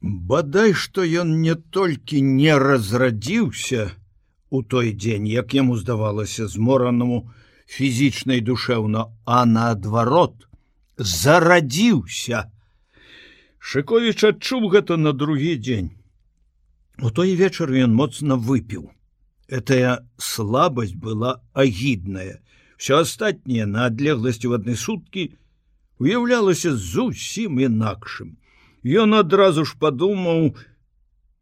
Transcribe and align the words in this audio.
Бадай, 0.00 0.72
што 0.72 1.04
ён 1.04 1.40
не 1.40 1.54
толькі 1.54 2.22
не 2.24 2.56
разрадзіўся 2.56 3.90
у 4.48 4.62
той 4.62 4.92
дзень, 4.92 5.26
як 5.28 5.52
яму 5.54 5.76
здавалася 5.76 6.48
зморанаму 6.48 7.28
фізічнай 7.68 8.40
душэўна, 8.40 9.12
а 9.26 9.44
наадварот 9.44 10.48
зарадзіўся. 10.96 12.48
Шыковіч 13.60 14.24
адчуў 14.24 14.72
гэта 14.72 14.96
на 14.96 15.12
другі 15.12 15.54
дзень. 15.60 15.92
У 17.04 17.12
той 17.12 17.36
вечар 17.36 17.68
ён 17.68 17.92
моцна 17.92 18.40
выпіў. 18.40 18.88
Этая 19.52 20.08
слабасць 20.16 20.96
была 20.96 21.44
агідная. 21.52 22.40
Всё 22.80 23.04
астатняе 23.04 23.68
на 23.68 23.92
адлегласці 23.92 24.48
в 24.48 24.56
адны 24.56 24.76
суткі 24.80 25.36
уяўлялася 26.00 26.72
зусім 26.72 27.60
інакшым. 27.60 28.39
Ён 28.84 29.14
адразу 29.14 29.64
ж 29.64 29.76
падумаў 29.78 30.54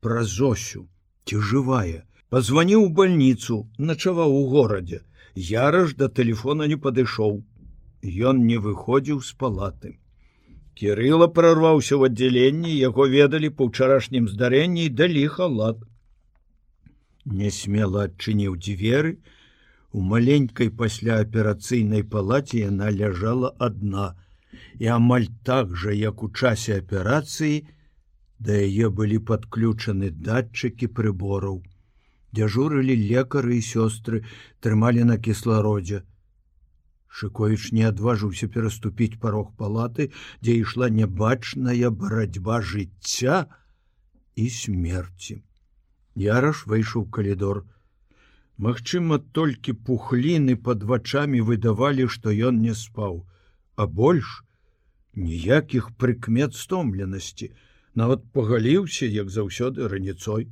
пра 0.01 0.25
зосю. 0.25 0.89
Ці 1.25 1.39
жывая 1.39 2.03
позвоніў 2.31 2.85
у 2.85 2.89
больніцу 2.89 3.69
начаваў 3.79 4.35
у 4.35 4.49
горадзе 4.49 5.01
яраж 5.37 5.95
да 5.95 6.09
телефона 6.09 6.67
не 6.67 6.77
падышоў 6.77 7.45
ён 8.03 8.45
не 8.47 8.59
выходзіў 8.59 9.23
з 9.23 9.33
палаты. 9.33 9.99
Кирилла 10.75 11.27
прорваўся 11.27 11.95
ў 11.99 12.11
аддзяленні 12.11 12.75
яго 12.75 13.07
ведалі 13.11 13.51
па 13.51 13.67
ўчарашнім 13.71 14.29
здарэнні 14.31 14.89
далі 14.89 15.27
халат. 15.27 15.79
Несмела 17.25 18.07
адчыніў 18.09 18.55
дзверы 18.57 19.19
у 19.93 20.01
маленькой 20.01 20.71
пасляаперацыйнай 20.71 22.05
палаце 22.05 22.63
яна 22.63 22.91
ляжала 22.95 23.55
адна 23.59 24.15
і 24.79 24.87
амаль 24.99 25.27
так 25.49 25.75
жа 25.77 25.95
як 25.95 26.23
у 26.23 26.31
часе 26.31 26.79
аперацыі 26.83 27.57
да 28.39 28.59
яе 28.67 28.91
былі 29.01 29.19
падключаны 29.31 30.11
датчыкі 30.29 30.89
прыбораў. 30.99 31.63
Дзяжурылі 32.39 32.95
лекары 33.01 33.59
і 33.59 33.65
сёстры 33.65 34.23
трымалі 34.61 35.05
на 35.11 35.17
кіслародзе. 35.19 36.03
Шыковіч 37.09 37.73
не 37.77 37.85
адважыўся 37.89 38.49
пераступіць 38.55 39.19
парог 39.23 39.55
палаты 39.61 40.11
дзе 40.43 40.59
ішла 40.63 40.91
нябачная 40.99 41.91
барацьба 42.03 42.61
жыцця 42.73 43.47
і 44.37 44.47
смерці. 44.59 45.41
Яраш 46.15 46.67
выйшаў 46.71 47.09
калідор. 47.17 47.65
Магчыма 48.59 49.19
толькі 49.39 49.73
пухліны 49.89 50.55
под 50.69 50.85
вачами 50.93 51.41
выдавалі 51.51 52.07
што 52.15 52.35
ён 52.51 52.63
не 52.63 52.75
спаў 52.75 53.25
а 53.79 53.87
больш 54.01 54.31
ніякіх 55.15 55.91
прыкмет 56.03 56.55
стомленасці. 56.61 57.51
Нават 57.95 58.25
пагаліўся 58.37 59.07
як 59.07 59.31
заўсёды 59.35 59.89
раніцой. 59.93 60.49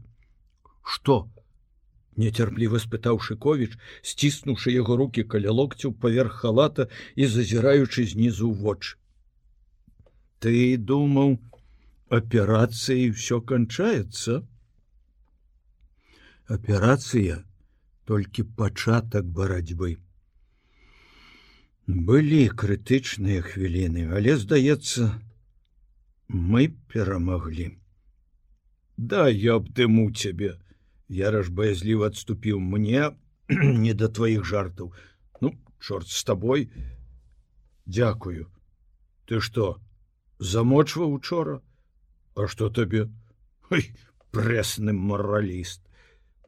Что 0.83 1.17
нецярпліва 2.17 2.79
спытаў 2.83 3.19
шыковіч 3.29 3.73
сціснуўшы 4.13 4.73
яго 4.77 4.97
руки 5.03 5.27
каля 5.35 5.57
локцяў 5.59 5.99
паверх 6.05 6.39
халата 6.45 6.87
і 7.15 7.27
зазіраючы 7.35 8.07
знізу 8.13 8.53
воч 8.63 8.97
ты 10.47 10.77
думаў 10.77 11.37
аперацыі 12.19 13.11
все 13.19 13.41
канчаецца? 13.51 14.43
Аперацыя 16.57 17.43
толькі 18.07 18.47
пачатак 18.61 19.27
барацьбы 19.39 19.97
былі 21.87 22.49
крытычныя 22.51 23.43
хвіліны 23.47 24.11
але 24.11 24.35
здаецца 24.37 25.07
мы 26.29 26.75
перамаглі. 26.91 27.79
Да 28.97 29.29
я 29.29 29.57
абдыму 29.63 30.11
цябе. 30.11 30.59
Яраж 31.09 31.49
баязліў 31.55 32.03
адступіў. 32.11 32.59
Мне 32.59 33.15
не 33.85 33.95
да 33.95 34.09
тваіх 34.09 34.45
жартаў. 34.45 34.93
Ну 35.41 35.55
чорт 35.79 36.09
с 36.09 36.25
тобой 36.25 36.71
дзякую. 37.87 38.51
Ты 39.27 39.41
что 39.41 39.81
замочваў 40.39 41.13
учора? 41.13 41.63
А 42.35 42.49
что 42.49 42.69
табе? 42.69 43.07
Прэсны 44.35 44.93
мараліст. 44.93 45.87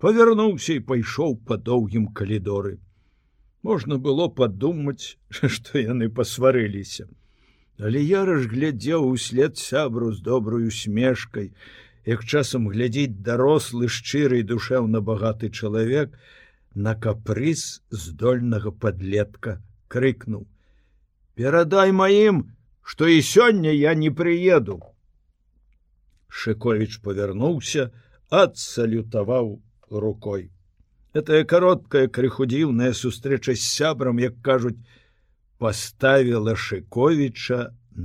Павярнуўся 0.03 0.75
і 0.75 0.85
пайшоў 0.91 1.39
па 1.47 1.57
доўгім 1.57 2.11
калідоры 2.11 2.79
можна 3.63 3.99
было 3.99 4.29
падумаць 4.29 5.17
что 5.57 5.79
яны 5.79 6.09
пасварыліся 6.09 7.09
але 7.79 8.03
я 8.03 8.25
разглядзеў 8.25 9.07
услед 9.09 9.59
сябру 9.59 10.13
з 10.13 10.23
добрую 10.23 10.71
смешкай 10.71 11.53
як 12.07 12.25
часам 12.25 12.69
глядзець 12.73 13.23
дарослы 13.31 13.89
шчырый 13.89 14.43
душэўна 14.43 15.01
багаты 15.01 15.51
чалавек 15.51 16.15
на 16.75 16.95
капрыз 16.95 17.83
здольнага 17.91 18.71
подлетка 18.71 19.59
крыкнул 19.89 20.47
перадай 21.35 21.93
маім 21.93 22.45
что 22.83 23.07
і 23.07 23.21
сёння 23.23 23.71
я 23.71 23.95
не 23.95 24.11
прыеду 24.11 24.81
шыкович 26.29 27.01
павярнуўся 27.05 27.91
адсалютаваў 28.31 29.51
рукой 29.91 30.51
Гэтая 31.19 31.43
кароткая 31.51 32.07
крыхудзіўная 32.07 32.93
сустрэча 32.95 33.55
з 33.59 33.63
сябрам, 33.67 34.19
як 34.23 34.37
кажуць, 34.49 34.79
паставіла 35.59 36.55
Шковіча 36.55 37.59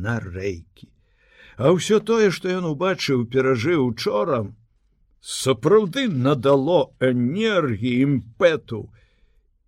на 0.05 0.15
рэйкі. 0.23 0.89
А 1.61 1.69
ўсё 1.77 1.99
тое, 2.01 2.31
што 2.33 2.49
ён 2.49 2.65
убачыў, 2.69 3.27
перажыў 3.29 3.83
учора, 3.85 4.39
сапраўды 5.21 6.07
надало 6.09 6.79
энергіі 7.09 8.01
імпэту, 8.07 8.81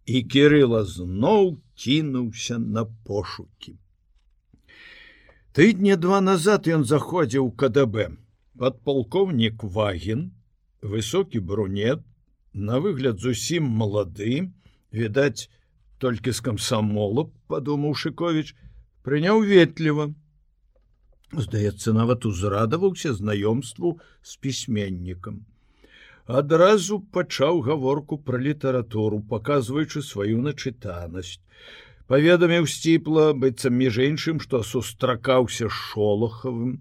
і 0.10 0.24
Кірыла 0.34 0.82
зноў 0.96 1.62
кінуўся 1.78 2.58
на 2.58 2.88
пошукі. 3.06 3.78
Тыдня 5.54 6.02
два 6.02 6.18
назад 6.32 6.66
ён 6.66 6.82
заходзіў 6.96 7.54
КДБ. 7.54 8.10
Падпалкоўнік 8.58 9.70
Вагін, 9.78 10.32
высокі 10.82 11.46
брунет, 11.46 12.02
на 12.56 12.80
выгляд 12.80 13.20
зусім 13.20 13.68
малады 13.68 14.48
відаць 14.96 15.52
толькі 16.00 16.32
з 16.32 16.40
камсамола 16.48 17.28
падумаў 17.52 17.96
шыкович 18.00 18.56
прыняў 19.04 19.44
ветліва 19.44 20.08
здаецца 21.36 21.94
нават 21.98 22.26
узрадаваўся 22.26 23.12
знаёмству 23.14 24.00
з 24.22 24.38
пісьменнікам. 24.40 25.44
Адразу 26.26 27.00
пачаў 27.18 27.60
гаворку 27.68 28.18
пра 28.18 28.40
літаратуру 28.40 29.20
паказваючы 29.30 30.02
сваю 30.02 30.42
начытанасць. 30.42 31.38
Паведаміў 32.08 32.66
сціпла 32.72 33.34
быццам 33.34 33.76
між 33.84 34.00
іншым 34.08 34.40
што 34.40 34.64
сустракаўся 34.64 35.70
шолохавым 35.70 36.80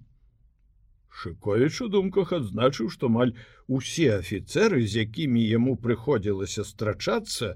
Шковіч 1.15 1.87
у 1.87 1.89
думках 1.89 2.33
адзначыў, 2.35 2.91
што 2.91 3.09
маль 3.09 3.33
усе 3.71 4.07
афіцеры, 4.19 4.83
з 4.83 5.07
якімі 5.07 5.43
яму 5.47 5.75
прыходзілася 5.79 6.67
страчацца, 6.67 7.55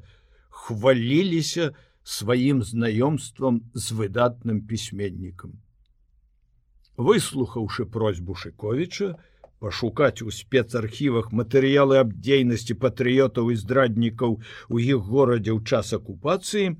хваліліся 0.48 1.72
сваім 2.06 2.62
знаёмствам 2.62 3.58
з 3.74 3.96
выдатным 3.98 4.60
пісьменнікам. 4.68 5.58
Выслухаўшы 7.08 7.86
просьбу 7.96 8.38
Шковіча, 8.38 9.16
пашукаць 9.58 10.22
у 10.22 10.30
спецархівах 10.34 11.32
матэрыялы 11.34 11.98
аб 12.02 12.14
дзейнасці 12.14 12.78
патрыётаў 12.84 13.50
і 13.54 13.58
здраднікаў 13.58 14.38
у 14.38 14.76
іх 14.78 15.02
горадзе 15.10 15.50
ў 15.50 15.60
час 15.66 15.92
акупацыі, 15.98 16.78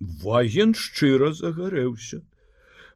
Ваген 0.00 0.74
шчыра 0.78 1.32
загарэўся. 1.34 2.22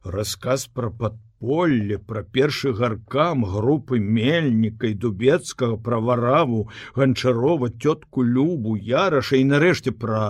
Расказ 0.03 0.67
пра 0.71 0.89
падпор 0.89 1.32
поле 1.43 1.97
пра 2.09 2.21
першы 2.35 2.71
гаркам 2.71 3.41
групы 3.53 3.97
мельніка 3.99 4.87
і 4.87 4.95
дубецкага 5.05 5.75
пра 5.87 5.97
вараву 5.99 6.59
ганчарова 6.95 7.67
тётку 7.85 8.23
любу 8.23 8.75
яраша 8.89 9.35
і 9.35 9.49
нарэшце 9.49 9.91
пра 10.03 10.21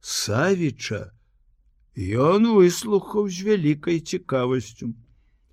савіча 0.00 1.00
ён 2.26 2.48
выслухаў 2.56 3.28
з 3.28 3.44
вялікай 3.48 4.00
цікавасцю. 4.12 4.88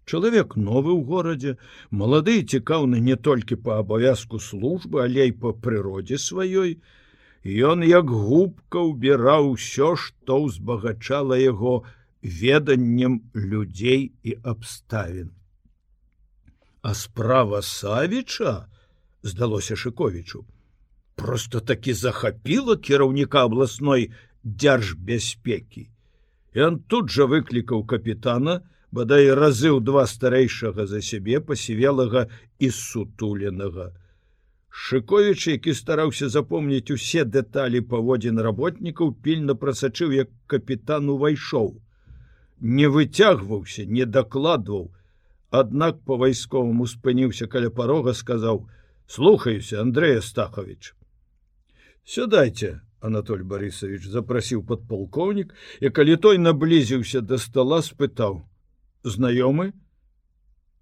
Чалавек 0.07 0.55
новы 0.55 0.95
ў 0.95 1.03
горадзе 1.09 1.51
малады 2.03 2.35
цікаўны 2.55 3.01
не 3.03 3.17
толькі 3.27 3.57
па 3.65 3.79
абавязку 3.83 4.39
службы 4.45 5.03
але 5.03 5.27
і 5.31 5.35
па 5.43 5.51
прыродзе 5.65 6.21
сваёй. 6.27 6.79
Ён 7.71 7.83
як 7.83 8.07
губка 8.07 8.85
ўбіраў 8.87 9.51
усё 9.57 9.91
што 9.99 10.39
ўзбагачала 10.47 11.39
яго 11.43 11.75
на 11.83 12.02
веданнем 12.23 13.21
людзей 13.35 14.11
і 14.23 14.37
абставін. 14.43 15.31
А 16.81 16.93
справа 16.93 17.61
Савіча 17.61 18.65
здалося 19.23 19.75
Шковічу, 19.75 20.45
просто 21.15 21.59
такі 21.59 21.93
захапіла 21.93 22.77
кіраўніка 22.77 23.43
абласной 23.43 24.11
дзяржбяспекі. 24.43 25.89
Ён 26.55 26.79
тут 26.87 27.09
жа 27.09 27.25
выклікаў 27.25 27.83
капітана, 27.87 28.61
бадай 28.91 29.31
разы 29.33 29.71
ў 29.73 29.81
два 29.81 30.05
старэйшага 30.07 30.85
за 30.87 31.01
сябе 31.01 31.39
пасівелага 31.39 32.27
і 32.59 32.69
сутуленага. 32.69 33.91
Шыковіч, 34.69 35.47
які 35.47 35.73
стараўся 35.73 36.29
запомніць 36.29 36.91
усе 36.91 37.25
дэталі 37.25 37.81
паводзін 37.81 38.39
работнікаў, 38.41 39.13
пільна 39.23 39.55
прасачыў, 39.55 40.11
як 40.11 40.29
капітан 40.47 41.09
увайшоў. 41.09 41.79
Не 42.63 42.87
выцягваўся, 42.87 43.83
не 43.85 44.05
дакладваў, 44.05 44.87
аднак 45.51 45.99
по 46.07 46.15
вайсковаму 46.15 46.87
спыніўся 46.87 47.47
каля 47.51 47.69
парога, 47.69 48.13
сказаў: 48.13 48.69
«Слухаюся, 49.07 49.81
Андрея 49.81 50.21
Стахович. 50.21 50.95
Сюдайце, 52.05 52.79
Анатоль 53.01 53.43
Борисович 53.43 54.07
запрасіў 54.07 54.63
подполковнік, 54.63 55.53
і 55.81 55.89
калі 55.89 56.15
той 56.15 56.37
наблізіўся 56.37 57.19
до 57.19 57.37
стола, 57.37 57.81
спытаў: 57.83 58.47
«Знаёмы, 59.03 59.73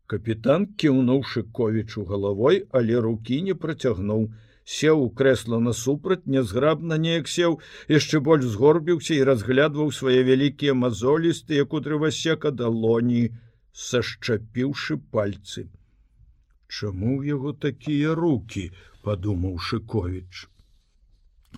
капітан 0.05 0.65
кіўнуўшы 0.77 1.43
ковічу 1.57 2.05
галавой 2.05 2.57
але 2.77 2.99
руки 2.99 3.41
не 3.41 3.53
працягнуў 3.55 4.25
сеў 4.75 5.03
у 5.05 5.09
крэсла 5.21 5.59
насупраць 5.67 6.31
нязграбна 6.35 6.99
неяк 7.05 7.31
сеў 7.35 7.57
яшчэ 7.95 8.21
больш 8.27 8.47
згорбіўся 8.53 9.13
і 9.17 9.25
разглядваў 9.31 9.91
свае 9.99 10.21
вялікія 10.29 10.77
мазолістыя 10.83 11.67
кудрывасека 11.73 12.53
далоні 12.61 13.25
сашчапіўшы 13.87 15.01
пальцы. 15.15 15.67
Чаму 16.67 17.19
ў 17.19 17.35
яго 17.35 17.51
такія 17.67 18.15
руки 18.23 18.69
подумаў 19.03 19.59
шыкович 19.69 20.47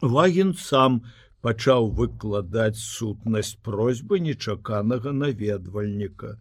лагін 0.02 0.54
сам 0.60 1.02
пачаў 1.46 1.90
выкладаць 2.00 2.80
сутнасць 2.80 3.58
просьбы 3.68 4.20
нечаканага 4.20 5.12
наведвальніка. 5.12 6.40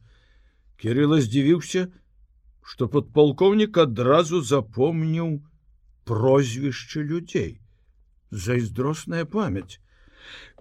Кирилла 0.78 1.20
здзівіўся 1.20 1.88
что 2.62 2.88
подполковнік 2.88 3.78
адразу 3.78 4.40
запомніў 4.40 5.42
прозвішчы 6.10 7.02
людзей 7.10 7.52
зайздросная 8.44 9.24
памяць 9.34 9.78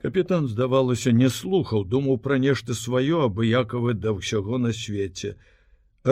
капітан 0.03 0.47
здавалася 0.51 1.13
не 1.21 1.29
слухаў 1.37 1.85
думаў 1.93 2.19
пра 2.27 2.37
нешта 2.43 2.77
сваё 2.81 3.23
абыякавы 3.29 3.95
да 4.03 4.13
ўсяго 4.17 4.61
на 4.65 4.73
свеце 4.81 5.33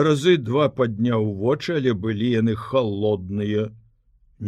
разы 0.06 0.36
два 0.50 0.68
падняў 0.80 1.30
вочы 1.44 1.78
але 1.78 1.94
былі 2.04 2.32
яны 2.34 2.58
холодныя 2.66 3.70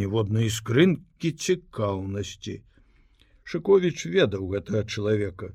ніводнай 0.03 0.53
скрынкі 0.59 1.33
цікаўнасці 1.47 2.59
шыкович 3.53 3.97
ведаў 4.19 4.47
гэтага 4.53 4.85
чалавека 4.95 5.51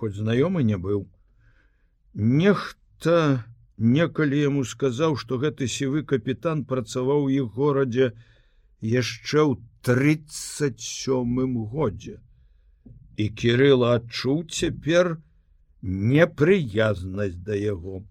хоць 0.00 0.16
знаёмы 0.18 0.66
не 0.72 0.76
быў 0.88 1.08
нехта 2.14 3.16
не 3.30 3.60
некалі 3.80 4.40
яму 4.40 4.64
сказаў, 4.68 5.16
што 5.16 5.40
гэты 5.40 5.66
сівы 5.66 6.04
капітан 6.04 6.64
працаваў 6.68 7.28
іх 7.32 7.56
горадзе 7.56 8.12
яшчэ 8.80 9.40
ў 9.44 9.60
37 9.82 11.66
годзе. 11.72 12.20
І 13.16 13.28
Кірыла 13.28 13.96
адчуў 14.00 14.44
цяпер 14.48 15.18
непрыязнасць 15.82 17.40
да 17.44 17.56
яго. 17.56 18.04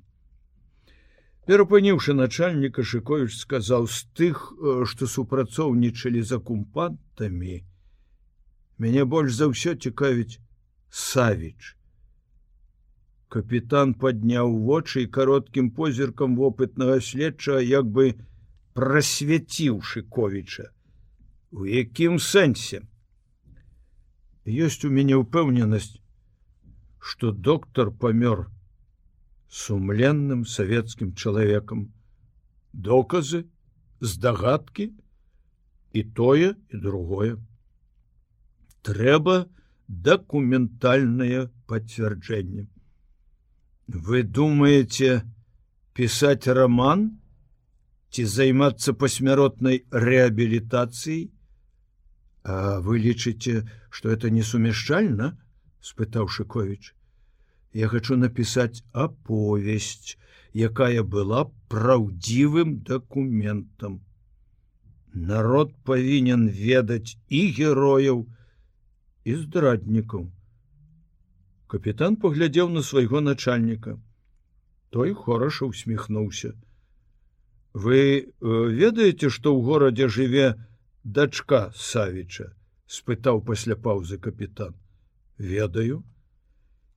Перапыніўшы 1.50 2.14
начальніка 2.14 2.86
Шковіч 2.86 3.34
сказаў 3.34 3.90
з 3.90 4.06
тых, 4.14 4.54
што 4.86 5.10
супрацоўнічалі 5.10 6.22
за 6.22 6.38
кумпантамі, 6.38 7.66
мяне 8.78 9.04
больш 9.06 9.34
за 9.34 9.50
ўсё 9.50 9.74
цікавіць 9.74 10.38
Савіч 10.90 11.80
капітан 13.34 13.94
падняў 14.04 14.56
вочы 14.68 15.06
і 15.06 15.12
кароткім 15.18 15.70
позіркам 15.78 16.36
вопытнага 16.40 16.98
следча 17.08 17.60
як 17.62 17.86
бы 17.98 18.14
прасвяціўшы 18.74 20.04
ковіча 20.10 20.70
у 21.52 21.66
якім 21.66 22.20
сэнсе? 22.20 22.84
Ёсць 24.46 24.86
у 24.86 24.90
мяне 24.94 25.18
ўпэўненасць 25.18 26.00
что 27.00 27.32
доктор 27.32 27.92
памёр 27.92 28.52
сумленным 29.50 30.46
савецкім 30.46 31.16
чалавекам. 31.16 31.92
Доказы 32.74 33.46
здагадкі 34.00 34.92
і 35.94 36.04
тое 36.04 36.54
і 36.70 36.76
другое. 36.78 37.38
Трэба 38.84 39.48
дакументальнае 39.88 41.50
пацвярджэнне. 41.68 42.68
Вы 43.88 44.24
думаете 44.24 45.24
писать 45.94 46.48
роман 46.48 47.20
ці 48.10 48.26
займацца 48.26 48.94
пасмяротнай 48.94 49.84
реабілітацыяй 49.92 51.30
А 52.44 52.80
вы 52.80 53.00
лічыце 53.00 53.68
что 53.90 54.10
это 54.10 54.30
несумяшчальна 54.30 55.38
спытаў 55.82 56.28
шыкович 56.28 56.94
я 57.74 57.88
хочу 57.88 58.16
написать 58.18 58.84
аповесць 58.94 60.18
якая 60.54 61.04
была 61.04 61.46
праўдзівым 61.74 62.80
документам 62.90 64.00
народ 65.14 65.76
павінен 65.84 66.48
ведаць 66.50 67.18
і 67.30 67.42
герояў 67.60 68.24
і 69.26 69.36
здраднікаў 69.44 70.26
капітан 71.68 72.16
паглядзеў 72.24 72.70
на 72.78 72.82
свайго 72.82 73.22
начальніка 73.22 73.98
той 74.90 75.14
хораша 75.14 75.66
усміхнуўся 75.66 76.56
вы 77.74 78.00
э, 78.00 78.26
ведаеце 78.42 79.30
што 79.30 79.54
ў 79.54 79.60
горадзе 79.64 80.10
жыве 80.10 80.48
дачка 81.04 81.72
савіча 81.76 82.54
спытаў 82.90 83.42
пасля 83.46 83.76
паўзы 83.76 84.18
капітан 84.18 84.74
ведаю. 85.38 86.04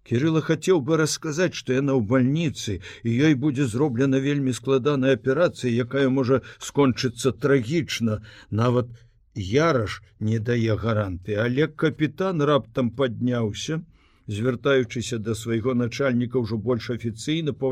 Кирилла 0.02 0.40
хацеў 0.42 0.80
бы 0.82 0.96
расказаць 0.98 1.54
што 1.54 1.76
яна 1.76 1.94
ў 1.94 2.02
бальніцы 2.02 2.80
і 3.06 3.10
ёй 3.28 3.34
будзе 3.38 3.66
зроблена 3.70 4.18
вельмі 4.18 4.52
складаная 4.56 5.14
аперацыя 5.14 5.70
якая 5.84 6.08
можа 6.08 6.42
скончыцца 6.58 7.30
трагічна. 7.32 8.18
Нават 8.50 8.90
яраш 9.34 10.02
не 10.18 10.38
дае 10.38 10.74
гаранты 10.76 11.38
але 11.44 11.68
капітан 11.68 12.42
раптам 12.42 12.90
падняўся 12.90 13.80
звяртаючыся 14.26 15.18
да 15.18 15.34
свайго 15.34 15.74
начальніка 15.74 16.42
ўжо 16.42 16.58
больш 16.58 16.90
афіцыйна 16.90 17.52
по 17.52 17.70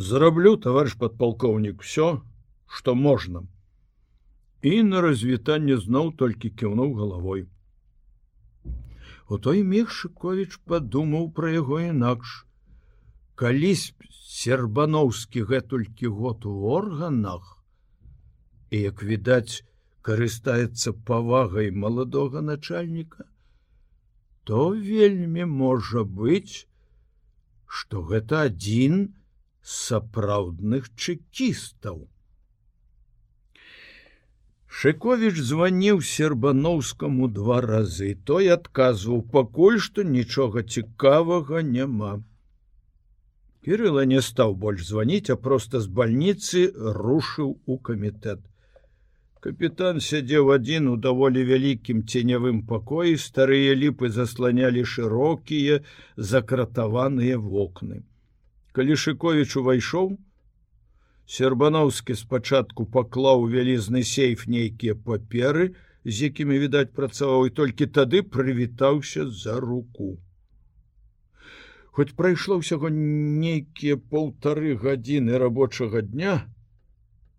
зраблю 0.00 0.56
товарищ 0.56 0.94
подполковнік 0.94 1.82
все 1.82 2.20
что 2.66 2.94
можна 2.94 3.42
і 4.62 4.82
на 4.82 5.00
развітанне 5.04 5.76
зноў 5.76 6.08
толькі 6.22 6.50
кіўнуў 6.62 6.94
галавой 7.00 7.42
у 9.28 9.38
той 9.46 9.60
мехшыкович 9.72 10.56
падумаў 10.72 11.28
пра 11.40 11.52
яго 11.56 11.80
інакш 11.88 12.32
калісь 13.44 13.84
сербановскі 14.30 15.44
гэтулькі 15.52 16.14
год 16.22 16.48
у 16.48 16.56
органах 16.78 17.52
і 18.70 18.80
як 18.86 19.04
відаць 19.12 19.60
карыстаецца 20.00 20.96
павагай 21.12 21.70
маладога 21.84 22.40
начальніка 22.40 23.30
то 24.48 24.68
вельмі 24.74 25.44
можа 25.44 26.02
быць, 26.02 26.66
што 27.66 28.00
гэта 28.02 28.46
адзін 28.48 29.02
сапраўдных 29.70 30.88
чекістаў. 30.96 32.00
Шковіч 34.80 35.36
званіў 35.50 36.00
сербаноўскаму 36.08 37.28
два 37.38 37.60
разы, 37.64 38.10
той 38.30 38.50
адказваў 38.54 39.22
пакуль 39.36 39.78
што 39.86 40.06
нічога 40.16 40.62
цікавага 40.62 41.62
няма. 41.70 42.12
Кірыла 43.66 44.06
не 44.12 44.20
стаў 44.28 44.54
больш 44.66 44.86
званіць, 44.90 45.30
а 45.34 45.36
проста 45.48 45.80
з 45.86 45.90
бальніцы 45.98 46.62
рушыў 47.00 47.50
у 47.66 47.78
камітэт. 47.88 48.46
Капітан 49.44 50.00
сядзеў 50.04 50.52
адзін 50.54 50.88
у 50.92 50.96
даволі 51.08 51.42
вялікім 51.50 52.04
ценявым 52.04 52.62
пакоі, 52.70 53.16
старыя 53.16 53.76
ліпы 53.82 54.10
засланялі 54.16 54.84
шырокія 54.94 55.80
закратаваныя 56.16 57.38
вокны. 57.38 58.04
Калі 58.72 58.96
Шковіч 58.96 59.56
увайшоў, 59.56 60.18
Сербановскі 61.26 62.14
спачатку 62.18 62.86
паклаў 62.86 63.46
вялізны 63.50 64.02
сейф 64.02 64.46
нейкія 64.46 64.94
паперы, 64.94 65.74
з 66.04 66.30
якімі 66.30 66.58
відаць 66.58 66.94
працаваў 66.94 67.50
і 67.50 67.54
толькі 67.58 67.86
тады 67.86 68.22
прывітаўся 68.22 69.26
за 69.30 69.58
руку. 69.60 70.18
Хоць 71.90 72.14
прайшло 72.14 72.62
ўсяго 72.62 72.90
нейкія 72.94 73.98
полторы 73.98 74.78
гадзіны 74.78 75.38
рабочага 75.42 76.02
дня, 76.06 76.46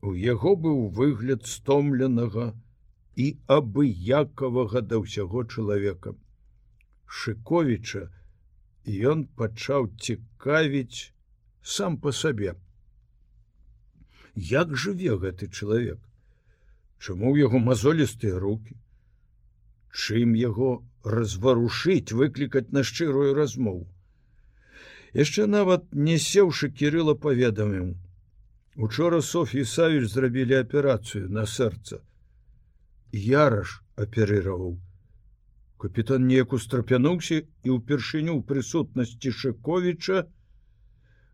У 0.02 0.12
яго 0.18 0.52
быў 0.62 0.78
выгляд 0.98 1.44
стомленага 1.48 2.46
і 3.24 3.26
абыякавага 3.56 4.82
да 4.92 4.98
ўсяго 5.02 5.44
чалавека. 5.46 6.14
Шковіча 7.06 8.02
ён 9.12 9.22
пачаў 9.42 9.90
цікавіць 10.08 11.14
сам 11.63 11.98
по 11.98 12.12
сабе. 12.12 12.56
Як 14.36 14.75
жыве 14.75 15.18
гэты 15.18 15.50
чалавек? 15.50 16.00
Чаму 17.00 17.34
ў 17.34 17.48
яго 17.48 17.60
мазолістыя 17.60 18.39
руки 18.39 18.77
чым 19.91 20.36
яго 20.39 20.84
разварушыць 21.03 22.15
выклікаць 22.15 22.72
на 22.72 22.84
шчырую 22.84 23.34
размову? 23.36 23.88
Яшчэ 25.13 25.46
нават 25.48 25.91
не 25.91 26.18
сеўшы 26.18 26.72
кирилла 26.72 27.15
паведаміў. 27.15 27.96
Учора 28.75 29.20
Софі 29.22 29.65
савіч 29.68 30.08
зрабілі 30.08 30.56
аперацыю 30.63 31.27
на 31.27 31.44
сэрца. 31.46 32.00
Яраш 33.12 33.82
аперыраваў. 34.00 34.80
Капітан 35.84 36.27
неяк 36.27 36.53
устрапянуўся 36.56 37.41
і 37.41 37.75
ўпершыню 37.75 38.38
ў 38.39 38.41
прысутнасці 38.48 39.36
шыковіча 39.36 40.24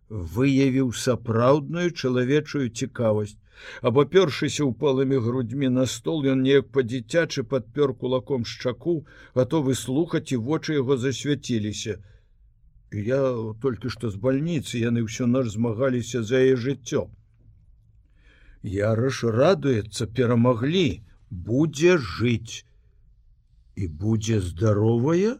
выявіў 0.10 0.94
сапраўдную 0.94 1.92
чалавечую 1.92 2.70
цікавасць. 2.70 3.38
Абапёршыся 3.82 4.66
ўпалымі 4.70 5.18
грудьмі 5.28 5.70
на 5.74 5.86
стол 5.90 6.26
ён 6.34 6.46
неяк 6.46 6.70
па-дзіцячы 6.72 7.44
падпёр 7.44 7.94
кулаком 7.98 8.46
шчаку 8.46 9.06
гатовы 9.36 9.74
слухаць 9.76 10.30
і 10.32 10.42
вочы 10.50 10.78
яго 10.78 10.98
засвяціліся. 10.98 11.98
Я 12.94 13.22
толькі 13.62 13.90
што 13.90 14.14
з 14.14 14.16
бальніцы 14.16 14.84
яны 14.84 15.04
ўсё 15.10 15.26
наш 15.26 15.50
змагаліся 15.58 16.24
за 16.24 16.44
яе 16.46 16.56
жыццё 16.56 17.08
яраш 18.64 19.24
радуецца 19.24 20.08
перамаглі 20.08 21.04
будзе 21.30 21.98
жыць 21.98 22.66
і 23.76 23.88
будзе 23.88 24.40
здаровая? 24.42 25.38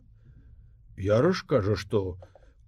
Яраш 0.98 1.44
кажа 1.44 1.76
што 1.76 2.18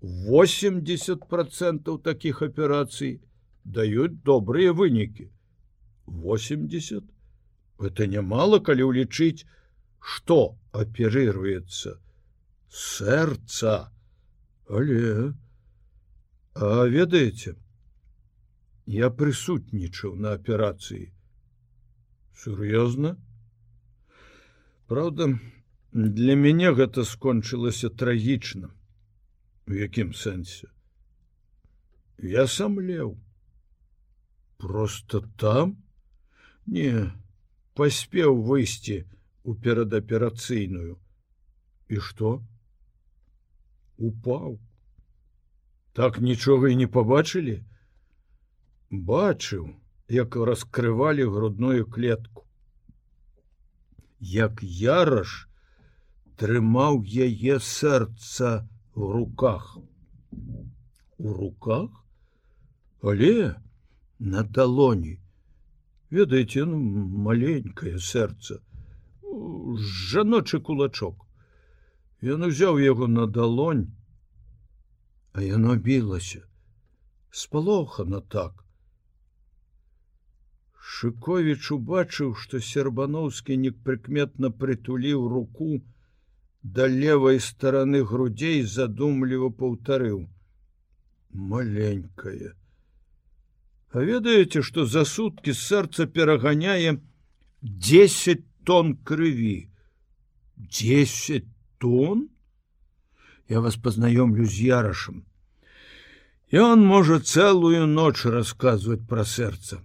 80 0.02 1.28
процентов 1.28 2.02
таких 2.04 2.42
аперацый 2.42 3.20
даюць 3.66 4.22
добрыя 4.24 4.74
вынікі 4.74 5.28
80 6.08 7.04
это 7.90 8.08
немало 8.08 8.60
калі 8.60 8.88
улічыць 8.90 9.46
что 10.00 10.58
аперыруецца 10.72 12.00
сэрца 12.70 13.76
але 14.70 15.36
а 16.56 16.88
ведаеце 16.98 17.56
я 19.00 19.10
прысутнічаў 19.22 20.16
на 20.16 20.34
аперацыі 20.40 21.12
сур'ёзна 22.44 23.18
Праўда 24.90 25.26
для 25.94 26.36
мяне 26.36 26.72
гэта 26.74 27.04
скончылася 27.06 27.90
трагічна 28.02 28.72
у 29.70 29.78
якім 29.78 30.14
сэнсе? 30.18 30.68
Я 32.18 32.48
сам 32.48 32.80
леў. 32.82 33.18
Просто 34.58 35.22
там? 35.38 35.78
Не 36.66 37.14
паспеў 37.78 38.42
выйсці 38.44 39.06
у 39.44 39.56
перадаперацыйную. 39.56 40.98
І 41.90 42.00
что 42.02 42.42
упаў. 43.98 44.60
Так 45.94 46.20
нічога 46.20 46.70
і 46.70 46.76
не 46.82 46.88
побачылі 46.88 47.62
бачыў 48.90 49.70
як 50.10 50.36
раскрывалі 50.36 51.30
грудную 51.30 51.86
клетку. 51.86 52.46
Як 54.20 54.64
яраш 54.64 55.48
трымаў 56.42 57.04
яе 57.06 57.60
сэрца 57.60 58.68
в 58.96 59.12
руках. 59.12 59.78
У 61.18 61.34
руках? 61.34 61.90
Але 63.02 63.56
на 64.20 64.44
талоні. 64.44 65.20
Ведаеце 66.12 66.66
ну, 66.66 66.78
маленькое 67.30 68.00
сэрца. 68.00 68.62
Жаночы 70.12 70.60
кулачок. 70.60 71.26
Ён 72.22 72.50
узяў 72.50 72.80
яго 72.84 73.08
на 73.08 73.28
далонь 73.28 73.88
а 75.34 75.42
яно 75.42 75.76
білася. 75.76 76.42
Спалохана 77.32 78.20
так. 78.22 78.66
Шковіч 80.92 81.72
убачыў 81.76 82.34
што 82.44 82.60
сербановскі 82.70 83.58
непрыкметна 83.64 84.50
прытуліў 84.64 85.28
руку 85.34 85.70
да 86.63 86.87
левой 86.87 87.41
стороны 87.41 88.05
грудзей 88.05 88.63
задумліва 88.63 89.51
паўтарыў 89.63 90.21
маленькая 91.31 92.55
А 93.95 94.03
ведаеце, 94.03 94.61
што 94.67 94.85
за 94.91 95.05
суткі 95.07 95.53
сэрца 95.55 96.07
пераганяе 96.11 96.97
10 97.63 98.41
тонн 98.67 98.97
крыві. 98.97 99.71
10 100.57 101.47
тонн? 101.79 102.29
Я 103.49 103.61
вас 103.61 103.77
познаёмлю 103.77 104.47
з 104.51 104.67
ярашам. 104.67 105.23
Ён 106.51 106.83
можа 106.83 107.21
цэлую 107.21 107.87
ноч 107.87 108.27
расказваць 108.27 109.07
пра 109.07 109.23
сэрца. 109.23 109.79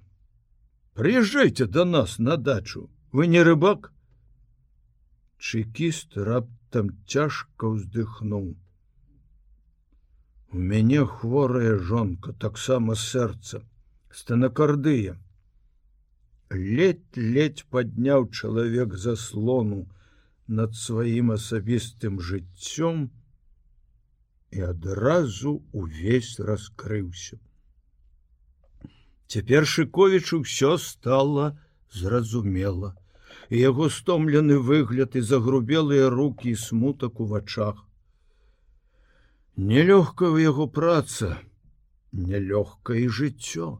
Прыязджайце 0.97 1.69
да 1.69 1.85
нас 1.85 2.17
на 2.17 2.35
дачу, 2.35 2.89
вы 3.11 3.27
не 3.27 3.45
рыбак. 3.45 3.93
Чекіст 5.37 6.17
раптам 6.74 6.90
цяжка 7.06 7.70
ўздыхнуў. 7.70 8.56
У 10.54 10.58
мяне 10.58 11.04
хворая 11.06 11.78
жонка 11.78 12.32
таксама 12.32 12.94
сэрца 12.94 13.62
стэнакардыя. 14.10 15.16
Ледь-ледь 16.50 17.64
падняў 17.70 18.30
чалавек 18.30 18.94
заслону 18.94 19.86
над 20.46 20.74
сваім 20.74 21.30
асабістым 21.34 22.20
жыццём 22.20 23.10
і 24.50 24.60
адразу 24.60 25.62
увесь 25.72 26.38
раскрыўся. 26.38 27.38
Цяпер 29.26 29.66
шыковічу 29.66 30.42
ўсё 30.42 30.78
стало 30.78 31.58
зразумела, 31.90 32.94
яго 33.50 33.88
стомлены 33.90 34.58
выгляд 34.58 35.16
і 35.16 35.20
загрубелыя 35.20 36.10
руки 36.10 36.50
і 36.50 36.56
смутак 36.56 37.20
у 37.20 37.26
вачах. 37.26 37.84
Нелёгка 39.56 40.30
ў 40.32 40.50
яго 40.50 40.66
праца, 40.66 41.38
нелёгка 42.12 42.94
і 42.98 43.08
жыццё. 43.08 43.78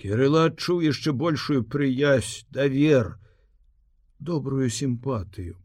Кірыла 0.00 0.48
адчуў 0.48 0.80
яшчэ 0.80 1.12
большую 1.12 1.64
прыязь 1.64 2.46
давер 2.50 3.20
добрую 4.20 4.70
сімпатыю 4.70 5.56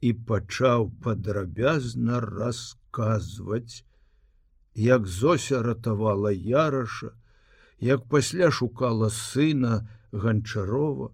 і 0.00 0.12
пачаў 0.30 0.90
падрабязна 1.02 2.20
расказваць 2.22 3.82
як 4.78 5.06
зося 5.06 5.62
ратавала 5.62 6.30
яраша 6.30 7.10
як 7.80 8.06
пасля 8.14 8.50
шукала 8.50 9.10
сына 9.10 9.88
ганчарова 10.12 11.10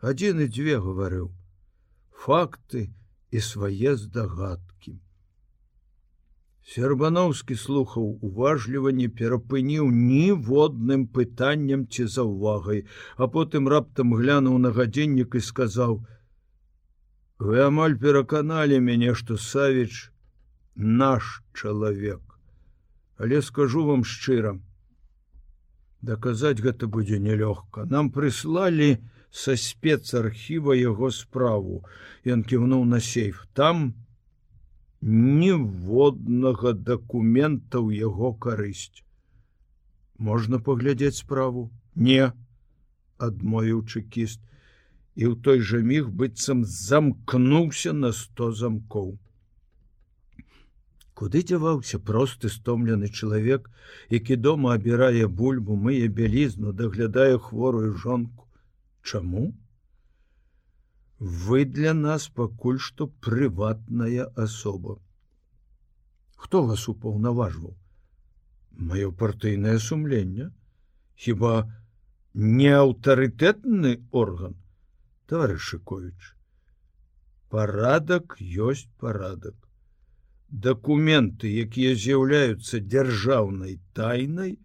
адзін 0.00 0.46
і 0.46 0.48
дзве 0.54 0.78
гаварыў 0.78 1.28
факты 2.24 2.86
і 3.30 3.40
свае 3.42 3.96
здагадкі 3.98 4.98
Сербановскі 6.68 7.56
слухаў 7.56 8.06
уважліва 8.28 8.92
не 8.92 9.08
перапыніў 9.08 9.88
ніводным 9.88 11.06
пытанням 11.08 11.86
ці 11.88 12.04
за 12.12 12.28
ўвагай, 12.28 12.84
а 13.16 13.24
потым 13.24 13.72
раптам 13.72 14.12
глянуў 14.12 14.58
на 14.60 14.70
гадзіннік 14.76 15.32
і 15.40 15.40
сказаў: 15.40 16.04
«Вы 17.40 17.64
амаль 17.64 17.96
пераканалі 17.96 18.84
мяне, 18.84 19.14
што 19.16 19.40
Савіч 19.40 20.12
наш 20.76 21.42
чалавек. 21.54 22.20
Але 23.16 23.40
скажу 23.42 23.86
вам 23.86 24.04
шчыра. 24.04 24.60
Даказаць 26.02 26.60
гэта 26.60 26.86
будзе 26.86 27.18
нелёгка. 27.18 27.88
Нам 27.88 28.12
прыслалі 28.12 29.00
са 29.30 29.56
спецархіва 29.56 30.74
яго 30.76 31.10
справу. 31.10 31.84
Ён 32.24 32.44
кіўнуў 32.44 32.84
на 32.84 33.00
сейф. 33.00 33.44
Там, 33.52 33.94
ніводнага 35.00 36.72
дакумента 36.72 37.78
ў 37.78 38.02
яго 38.08 38.34
карысць. 38.34 39.04
Можна 40.18 40.58
паглядзець 40.58 41.22
справу, 41.22 41.70
не 41.94 42.32
адмовіў 43.18 43.86
чекіст 43.86 44.40
і 45.14 45.26
ў 45.30 45.34
той 45.42 45.62
жа 45.68 45.78
міг 45.82 46.10
быццам 46.10 46.64
замкнуўся 46.64 47.92
на 47.92 48.10
сто 48.14 48.50
замкоў. 48.54 49.18
Куды 51.18 51.42
дзяваўся 51.42 51.98
просты 51.98 52.50
стомлены 52.54 53.08
чалавек, 53.10 53.70
які 54.10 54.36
дома 54.38 54.74
абірае 54.74 55.26
бульбу, 55.26 55.74
мые 55.74 56.06
бялізну, 56.06 56.72
даглядае 56.72 57.38
хворую 57.38 57.94
жонку. 57.94 58.46
Чаму? 59.08 59.46
вы 61.18 61.64
для 61.64 61.94
нас 61.94 62.28
пакуль 62.28 62.78
што 62.78 63.08
прыватная 63.08 64.26
асоба. 64.36 64.98
Хто 66.36 66.62
вас 66.62 66.88
упаўнаважваў? 66.88 67.74
Маё 68.70 69.10
партыйнае 69.10 69.78
сумленне. 69.82 70.50
Хіба 71.16 71.66
не 72.34 72.70
аўтарытэтны 72.70 73.94
орган 74.12 74.54
товарышыкович 75.26 76.34
парадак 77.50 78.36
ёсць 78.38 78.86
парадак. 79.02 79.56
Дакументы 80.48 81.50
якія 81.50 81.96
з'яўляюцца 81.98 82.78
дзяржаўнай 82.78 83.80
тайнай 83.98 84.58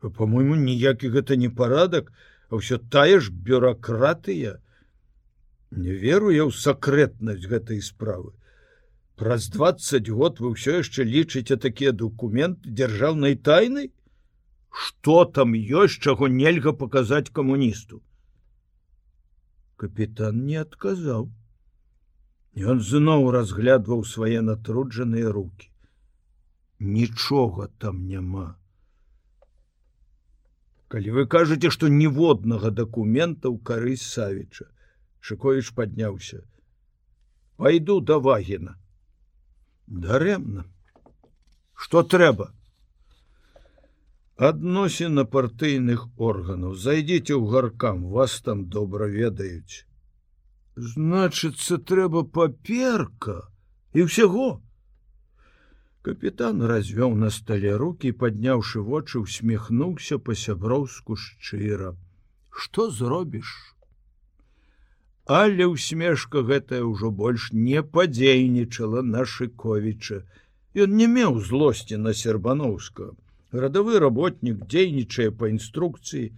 по-мойму 0.00 0.56
ніякі 0.56 1.12
гэта 1.14 1.36
не 1.36 1.48
парадак 1.48 2.10
а 2.50 2.58
ўсё 2.58 2.78
тая 2.78 3.20
ж 3.22 3.30
бюракратыя. 3.30 4.58
Не 5.70 5.94
веру 5.94 6.34
я 6.34 6.44
ў 6.44 6.52
сакрэтнасць 6.52 7.46
гэтай 7.46 7.78
справы. 7.78 8.34
Праз 9.14 9.46
20 9.54 10.10
год 10.10 10.42
вы 10.42 10.58
ўсё 10.58 10.82
яшчэ 10.82 11.06
лічыце 11.06 11.56
такія 11.56 11.94
документы 11.94 12.74
дзяржаўнай 12.74 13.38
тайнай? 13.38 13.94
Что 14.70 15.24
там 15.24 15.54
ёсць 15.54 16.02
чаго 16.02 16.26
нельга 16.26 16.74
паказаць 16.74 17.30
камуністу? 17.30 18.02
Капітан 19.78 20.46
не 20.46 20.58
адказаў. 20.58 21.30
Ён 22.58 22.82
зноў 22.82 23.30
разглядваў 23.30 24.02
свае 24.02 24.42
натруджаныя 24.42 25.30
руки. 25.30 25.70
Нічога 26.80 27.70
там 27.78 28.06
няма. 28.10 28.59
Калі 30.90 31.14
вы 31.16 31.24
кажаце, 31.30 31.70
што 31.70 31.88
ніводнага 31.88 32.70
дакумента 32.74 33.48
ў 33.48 33.62
карысць 33.62 34.06
Савіча, 34.10 34.66
Шковіч 35.20 35.70
падняўся. 35.76 36.40
Пайду 37.60 38.00
да 38.00 38.16
вагена. 38.18 38.78
Дарэмна. 39.86 40.64
Што 41.74 42.02
трэба? 42.02 42.50
Адносіна 44.50 45.28
партыйных 45.28 46.08
органаў, 46.16 46.74
зайдзіце 46.74 47.36
ў 47.36 47.44
гаркам, 47.52 48.08
вас 48.16 48.40
там 48.40 48.66
добра 48.72 49.06
ведаюць 49.06 49.84
значыцца 50.80 51.78
трэба 51.78 52.24
паперка 52.24 53.36
і 53.92 54.06
ўсяго 54.06 54.48
капітан 56.02 56.62
развёў 56.70 57.14
на 57.22 57.28
стале 57.36 57.72
руки 57.80 58.12
падняўшы 58.20 58.80
вочы 58.84 59.20
усміхнуўся 59.20 60.18
па-сяброўску 60.28 61.16
шчыра. 61.24 61.92
Что 62.50 62.90
зробіш? 62.90 63.50
Але 65.26 65.66
усмешка 65.70 66.42
гэтая 66.42 66.82
ўжо 66.82 67.10
больш 67.22 67.50
не 67.52 67.82
падзейнічала 67.96 69.02
на 69.14 69.24
шыковіча. 69.32 70.22
Ён 70.74 70.96
не 71.00 71.06
меў 71.06 71.38
злосці 71.50 72.00
на 72.06 72.14
сербановска. 72.14 73.10
Радавы 73.52 74.00
работнік 74.02 74.64
дзейнічае 74.66 75.30
па 75.36 75.52
інструкцыі 75.52 76.32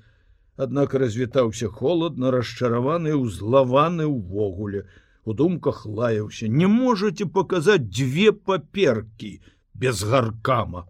аднак 0.57 0.95
развітаўся 0.95 1.69
холодна 1.69 2.31
расчараваны 2.35 3.15
узлаваны 3.17 4.11
ўвогуле 4.11 4.85
у 5.25 5.35
думках 5.35 5.85
лаяўся 5.87 6.49
не 6.49 6.67
можете 6.67 7.27
показаць 7.27 7.83
дзве 7.83 8.33
паперки 8.33 9.41
без 9.75 10.03
гаркама 10.03 10.87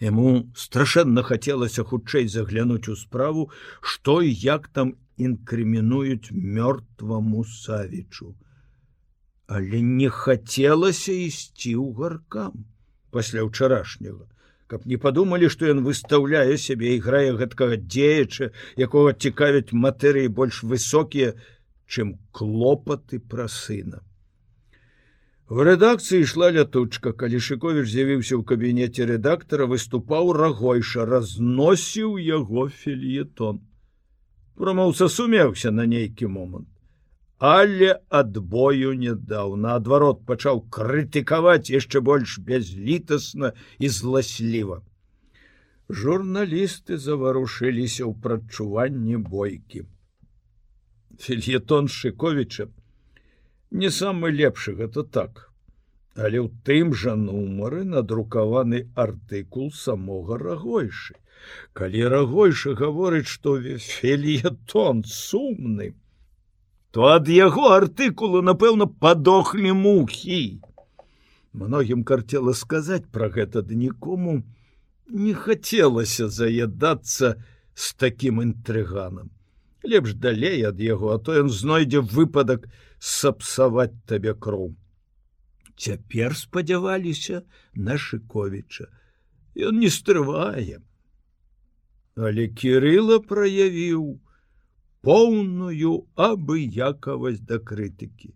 Яму 0.00 0.30
страшэнна 0.56 1.22
хацелася 1.28 1.84
хутчэй 1.84 2.28
заглянуць 2.34 2.88
у 2.88 2.96
справу 2.96 3.50
што 3.94 4.20
і 4.24 4.32
як 4.32 4.68
там 4.78 4.94
інкрымінуюць 5.20 6.32
мёртваму 6.32 7.44
савічу 7.44 8.32
але 9.58 9.82
не 9.84 10.08
хацелася 10.08 11.12
ісці 11.12 11.76
ў 11.76 11.92
гаркам 12.00 12.64
пасля 13.12 13.44
ўчарашняга 13.44 14.24
каб 14.72 14.88
не 14.88 14.96
падумалі 15.04 15.52
што 15.52 15.68
ён 15.68 15.84
выстаўляе 15.84 16.56
сябе 16.64 16.96
і 16.96 17.04
грае 17.04 17.36
гэткага 17.40 17.76
дзеяча 17.84 18.52
якога 18.88 19.12
цікавяць 19.12 19.76
матэрыі 19.86 20.32
больш 20.40 20.62
высокія 20.72 21.34
чым 21.90 22.14
клопаты 22.30 23.18
пра 23.18 23.48
сына. 23.50 24.00
В 25.50 25.66
рэдакцыі 25.66 26.22
ішла 26.22 26.50
лятучка. 26.54 27.12
Калі 27.12 27.42
шыковіч 27.42 27.86
з'явіўся 27.90 28.34
ў 28.38 28.42
кабінеце 28.46 29.06
рэдактара 29.10 29.66
выступаў 29.66 30.30
рагойша 30.38 31.06
разносіў 31.10 32.18
яго 32.22 32.68
фельетон. 32.82 33.64
Промаўца 34.54 35.10
сумеўся 35.10 35.74
на 35.74 35.90
нейкі 35.90 36.30
момант 36.30 36.70
але 37.40 37.96
адбою 38.08 38.92
не 38.92 39.14
даў. 39.14 39.56
Наадварот 39.56 40.26
пачаў 40.28 40.60
крытыкаваць 40.76 41.72
яшчэ 41.72 42.02
больш 42.04 42.36
бязлітасна 42.38 43.52
і 43.78 43.88
зласліва. 43.88 44.82
Журналісты 45.88 47.00
заварушыліся 47.00 48.04
ў 48.04 48.12
прадчуванні 48.26 49.16
бойкі 49.24 49.88
фельетон 51.20 51.88
шыковіча 51.88 52.68
не 53.70 53.90
самы 53.94 54.30
лепшы 54.34 54.74
гэта 54.74 55.04
так. 55.04 55.46
Але 56.16 56.42
ў 56.42 56.48
тым 56.66 56.92
жа 57.00 57.14
нумары 57.16 57.84
надрукаваны 57.86 58.80
артыкул 58.98 59.70
самога 59.72 60.38
рагойшы 60.40 61.14
калі 61.78 62.00
рагойша 62.12 62.74
гаворыць 62.80 63.30
што 63.32 63.56
фельетон 63.86 65.04
сумны 65.08 65.94
то 66.90 67.06
ад 67.14 67.30
яго 67.32 67.70
артыкулу 67.76 68.42
напэўна 68.42 68.86
падохлі 69.04 69.72
мухі. 69.80 70.40
Многім 71.52 72.02
карцела 72.04 72.54
сказаць 72.60 73.06
пра 73.14 73.30
гэта 73.36 73.62
ды 73.62 73.78
нікому 73.78 74.40
не 75.26 75.34
хацелася 75.34 76.28
заядацца 76.28 77.34
з 77.74 77.94
таким 78.04 78.42
інтрыганам 78.42 79.30
лепш 79.84 80.14
далей 80.26 80.62
ад 80.68 80.80
яго 80.80 81.14
а 81.14 81.18
то 81.18 81.36
ён 81.40 81.50
знойдзе 81.50 82.04
выпадак 82.14 82.68
сапсаваць 82.98 83.96
табе 84.06 84.34
кроў 84.46 84.72
цяпер 85.76 86.36
спадзяваліся 86.36 87.42
на 87.74 87.96
шыковіча 87.96 88.88
ён 89.70 89.78
не 89.84 89.90
стрывае 89.90 90.80
але 92.28 92.48
кирилла 92.62 93.20
праявіў 93.20 94.04
поўную 95.06 95.92
абыякавасць 96.16 97.44
да 97.48 97.58
крытыкі. 97.58 98.34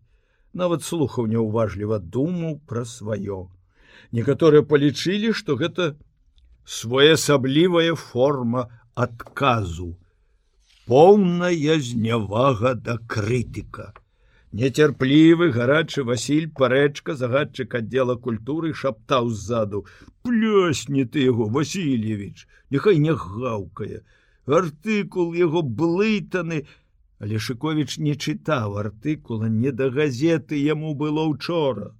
Нават 0.55 0.87
слухаў 0.87 1.27
няўважліва 1.33 1.99
думаў 1.99 2.61
пра 2.71 2.85
сваё. 2.89 3.51
Некаторыя 4.13 4.63
палічылі, 4.63 5.35
што 5.35 5.57
гэта 5.61 5.95
своеасаблівая 6.65 7.95
форма 7.99 8.69
адказу, 8.95 9.95
поўная 10.87 11.79
знявага 11.81 12.75
да 12.75 12.99
крытыка. 13.15 13.93
Нецярплівы 14.55 15.51
гарачы 15.51 16.05
Васіль 16.05 16.47
парэчка 16.59 17.15
загадчык 17.19 17.75
аддзела 17.75 18.15
культуры 18.15 18.73
шаптаў 18.73 19.31
ззаду: 19.31 19.85
Плёсні 20.23 21.05
ты 21.05 21.27
яго 21.27 21.49
Васильевич, 21.49 22.47
Няхай 22.71 22.99
не 22.99 23.15
гаўкае, 23.15 24.05
артыкул 24.47 25.35
яго 25.35 25.63
блытаны 25.63 26.65
але 27.25 27.39
шыковіч 27.45 27.99
не 28.05 28.15
чытаў 28.15 28.79
артыкула 28.81 29.49
не 29.51 29.71
да 29.73 29.89
газеты 29.91 30.59
яму 30.63 30.95
было 31.03 31.23
учора 31.35 31.93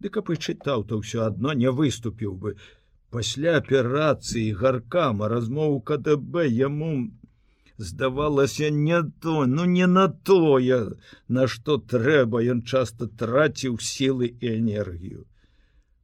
ды 0.00 0.10
каб 0.14 0.30
і 0.34 0.36
чытаў 0.36 0.84
то 0.90 1.00
ўсё 1.00 1.26
адно 1.26 1.52
не 1.62 1.70
выступіў 1.70 2.32
бы. 2.44 2.54
Пасля 3.14 3.58
аперацыі 3.60 4.54
гаркама 4.62 5.28
размову 5.28 5.80
кДб 5.90 6.46
яму 6.50 6.92
здавалася 7.82 8.70
не 8.70 9.02
то 9.20 9.46
ну 9.46 9.64
не 9.64 9.86
на 9.86 10.08
тое 10.08 10.96
на 11.28 11.46
што 11.46 11.78
трэба. 11.78 12.42
Ён 12.54 12.62
часто 12.62 13.06
траціў 13.06 13.78
сілы 13.78 14.32
і 14.40 14.56
энергію. 14.62 15.26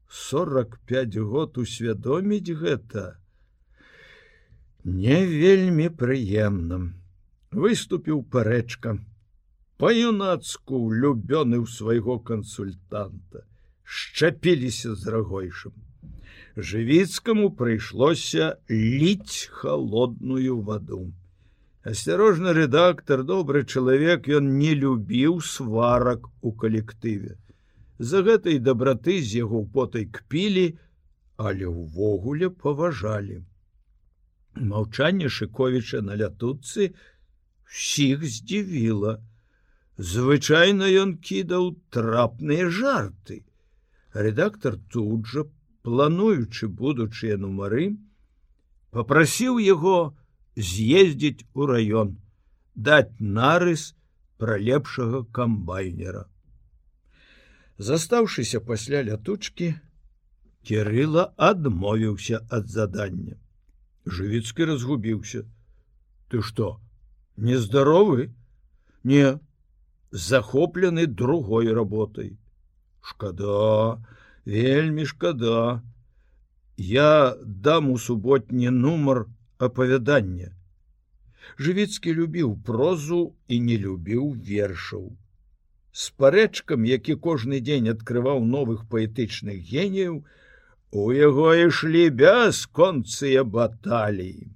45 0.08 1.16
год 1.16 1.58
усвядоміць 1.58 2.56
гэта? 2.60 3.18
Не 4.84 5.24
вельмі 5.26 5.88
прыемным 6.02 6.94
выступіў 7.52 8.22
парэчка. 8.32 8.96
Па-юнацку 9.78 10.80
влюбёны 10.88 11.60
ў 11.62 11.66
свайго 11.70 12.18
кансультанта. 12.18 13.44
Шчапіліся 13.84 14.94
з 14.94 15.14
рагойшым. 15.14 15.76
Жывіцкаму 16.56 17.52
прыйшлося 17.54 18.58
ліць 18.68 19.46
холодную 19.60 20.58
ваду 20.60 21.12
асцярожны 21.90 22.52
рэдактор 22.56 23.22
добры 23.28 23.64
чалавек 23.64 24.28
ён 24.40 24.50
не 24.62 24.74
любіў 24.80 25.38
сварак 25.50 26.26
у 26.42 26.52
калектыве 26.62 27.36
за 27.98 28.22
гэтай 28.26 28.58
дабраты 28.66 29.18
з 29.22 29.42
яго 29.44 29.62
потай 29.76 30.06
кпілі 30.18 30.66
але 31.38 31.70
ўвогуле 31.70 32.50
паважалі. 32.50 33.42
Маўчанне 34.58 35.30
шыковіча 35.30 36.02
на 36.02 36.18
лятуцы 36.18 36.90
сіх 37.70 38.24
здзівіла. 38.26 39.18
Звычайна 39.98 40.90
ён 41.02 41.14
кідаў 41.28 41.70
трапныя 41.94 42.66
жарты, 42.70 43.42
рэдактор 44.14 44.78
тут 44.94 45.30
жа 45.30 45.46
плануючы 45.86 46.68
будучыя 46.82 47.38
нумары 47.38 47.86
попрасіў 48.94 49.58
яго 49.62 49.96
з'ездзіць 50.58 51.46
у 51.54 51.66
раён 51.70 52.16
даць 52.74 53.14
нарыс 53.20 53.94
пра 54.42 54.58
лепшага 54.58 55.22
камбайнера. 55.38 56.24
Застаўшыся 57.78 58.60
пасля 58.70 59.02
лятучкі 59.06 59.68
кирыла 60.66 61.30
адмовіўся 61.50 62.42
ад 62.50 62.66
задання. 62.68 63.38
Жывіцкі 64.06 64.66
разгубіўся. 64.72 65.44
Ты 66.28 66.42
что 66.42 66.80
нездоровы 67.36 68.34
не 69.04 69.38
захоплены 70.10 71.06
другой 71.06 71.72
работай 71.72 72.36
шкада 73.00 74.02
вельмі 74.44 75.06
шкада. 75.06 75.82
Я 76.76 77.36
дам 77.44 77.90
у 77.90 77.98
суботні 77.98 78.70
нумар 78.70 79.26
апавядання 79.58 80.54
жывіцкі 81.58 82.14
любіў 82.18 82.52
прозу 82.66 83.20
і 83.48 83.60
не 83.60 83.78
любіў 83.78 84.34
вершаў. 84.50 85.16
С 85.92 86.10
парэчкам 86.10 86.84
які 86.84 87.16
кожны 87.26 87.60
дзень 87.64 87.90
адкрываў 87.94 88.44
новых 88.44 88.84
паэтычных 88.92 89.62
геніяў 89.70 90.20
у 90.92 91.12
яго 91.12 91.54
ішлі 91.54 92.04
бясконцыя 92.22 93.44
баталіі. 93.44 94.52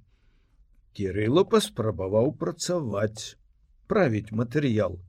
Кирыло 0.92 1.44
паспрабаваў 1.54 2.34
працаваць 2.36 3.36
правіць 3.88 4.30
матэрыял. 4.30 5.00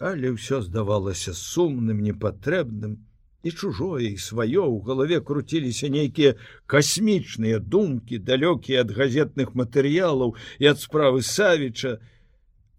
Але 0.00 0.32
ўсё 0.32 0.60
здавалася 0.64 1.32
сумным 1.32 2.02
непатрэбным 2.04 2.98
і 3.46 3.50
чужое 3.54 4.10
і 4.10 4.18
сваё 4.26 4.66
ў 4.66 4.76
галаве 4.90 5.18
круціліся 5.30 5.90
нейкія 5.96 6.34
касмічныя 6.74 7.62
думкі 7.76 8.22
далёкія 8.30 8.84
ад 8.86 8.94
газетных 9.00 9.54
матэрыялаў 9.62 10.34
і 10.62 10.72
ад 10.74 10.82
справы 10.82 11.22
савіча 11.22 11.98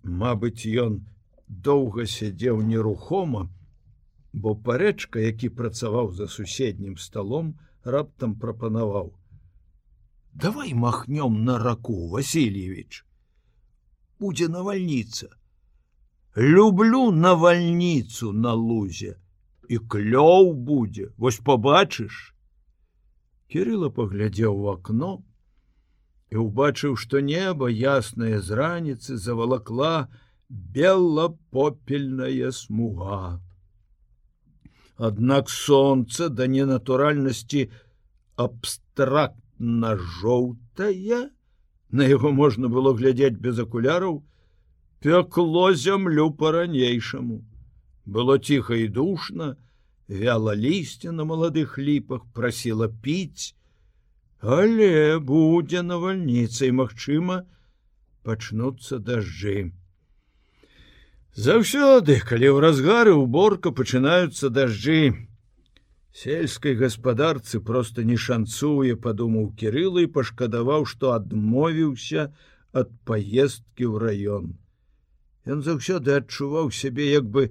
Мабыць 0.07 0.63
ён 0.81 0.99
доўга 1.47 2.05
сядзеў 2.07 2.59
нерухома 2.71 3.47
бо 4.33 4.53
парэчка 4.67 5.23
які 5.23 5.49
працаваў 5.49 6.11
за 6.13 6.27
суседнім 6.27 6.97
сталом 6.97 7.55
раптам 7.83 8.35
прапанаваў. 8.35 9.13
Давай 10.33 10.73
махнём 10.73 11.43
на 11.45 11.57
раку 11.57 12.07
васильевич. 12.09 13.05
Будзе 14.19 14.47
навальніца. 14.47 15.29
Люблю 16.35 17.11
навальніцу 17.11 18.31
на 18.31 18.53
лузе 18.53 19.17
і 19.68 19.78
клёў 19.94 20.52
будзе 20.68 21.08
вось 21.16 21.40
побачыш 21.48 22.18
кирилла 23.52 23.90
паглядзеў 23.98 24.58
в 24.64 24.66
окно 24.74 25.12
і 26.32 26.42
убачыў 26.42 26.96
что 27.04 27.22
неба 27.28 27.70
ясная 27.70 28.40
з 28.40 28.58
раніцы 28.60 29.16
завалакла 29.16 30.08
белапопельная 30.48 32.50
смуга 32.58 33.40
Аднак 35.08 35.48
солнце 35.50 36.28
да 36.28 36.46
ненатуральнасці 36.46 37.68
абстрактна 38.36 39.96
жоўтая 40.18 41.22
на 42.00 42.08
яго 42.08 42.32
можна 42.32 42.68
было 42.74 42.92
глядзець 42.98 43.40
без 43.46 43.58
акуляраў 43.64 44.20
пякло 45.06 45.64
зямлю 45.84 46.26
по-ранейшаму 46.42 47.40
Было 48.07 48.39
ціха 48.39 48.79
і 48.79 48.87
душно 48.87 49.55
вяла 50.07 50.55
лісце 50.55 51.11
на 51.11 51.27
маладых 51.27 51.77
ліпах 51.77 52.23
прасіла 52.33 52.87
піць 52.87 53.53
але 54.41 55.19
будзе 55.19 55.81
навальніцай 55.81 56.71
магчыма 56.71 57.43
пачнуцца 58.23 58.99
дажджы. 58.99 59.73
Заўсёды 61.33 62.21
калі 62.21 62.47
ў 62.53 62.57
разгары 62.61 63.13
уборка 63.13 63.71
пачынаюцца 63.71 64.49
дажджы 64.49 65.27
сельскай 66.13 66.75
гаспадарцы 66.75 67.59
просто 67.61 68.03
не 68.03 68.17
шанцуе 68.17 68.95
падумаў 68.95 69.53
кирилла 69.57 70.01
і 70.05 70.13
пашкадаваў 70.13 70.85
што 70.85 71.13
адмовіўся 71.17 72.33
ад 72.73 72.89
паездкі 73.05 73.85
ў 73.85 73.95
раён. 74.01 74.45
Ён 75.45 75.61
заўсёды 75.61 76.13
адчуваў 76.17 76.71
сябе 76.73 77.09
як 77.13 77.25
бы 77.25 77.49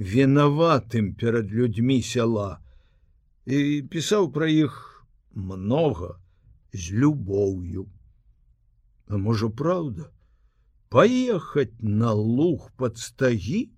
вінаватым 0.00 1.12
перад 1.20 1.52
людзьмі 1.52 2.00
сяла 2.00 2.48
і 3.44 3.84
пісаў 3.92 4.30
пра 4.32 4.48
іх 4.48 5.04
много 5.36 6.16
з 6.72 6.96
любоўю. 6.96 7.84
А 9.12 9.20
можа 9.20 9.50
праўда 9.52 10.08
паехаць 10.88 11.76
на 11.82 12.12
луг 12.16 12.70
под 12.80 12.96
стагі 12.96 13.68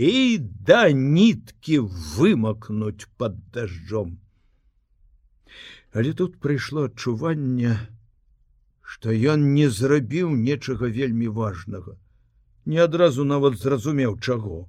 і 0.00 0.38
да 0.40 0.88
ніткі 0.90 1.78
вымакнуць 2.16 3.04
под 3.20 3.36
дажджом. 3.52 4.16
Але 5.92 6.16
тут 6.16 6.40
прыйшло 6.40 6.88
адчуванне 6.88 7.76
што 8.92 9.12
ён 9.12 9.44
не 9.52 9.68
зрабіў 9.68 10.32
нечага 10.36 10.88
вельмі 10.88 11.28
важнага 11.28 11.98
не 12.64 12.80
адразу 12.80 13.24
нават 13.28 13.60
зразумеў 13.60 14.16
чаго 14.20 14.68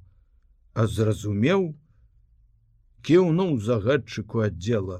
а 0.73 0.85
зразумеў 0.95 1.65
кіўнуў 3.07 3.57
загадчыку 3.67 4.43
аддзела. 4.47 4.99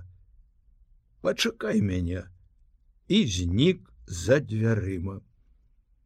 Пачакай 1.26 1.82
мяне 1.82 2.24
і 3.08 3.20
знік 3.36 3.84
за 4.06 4.40
дзвярыма. 4.40 5.20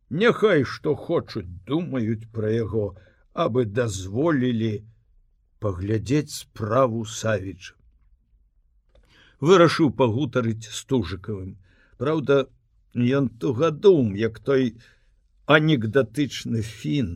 Няхай 0.10 0.64
што 0.64 0.96
хочуць 0.96 1.50
думаюць 1.68 2.30
пра 2.32 2.54
яго 2.54 2.86
абы 3.34 3.66
дазволілі 3.66 4.74
паглядзець 5.60 6.38
справу 6.40 7.06
савіча. 7.20 7.74
Вырашыў 9.42 9.92
пагутарыць 9.94 10.70
стужыкавым 10.74 11.58
Праўда 11.98 12.46
ён 12.94 13.30
тугадум 13.42 14.14
як 14.16 14.40
той 14.40 14.78
анекдатычны 15.46 16.62
фін 16.62 17.10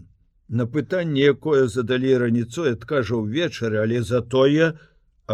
на 0.52 0.68
пытанне 0.68 1.24
якое 1.32 1.64
задалі 1.72 2.12
раніцой 2.24 2.76
адкажа 2.76 3.18
ўвечары 3.24 3.80
але 3.82 4.04
затое 4.04 4.76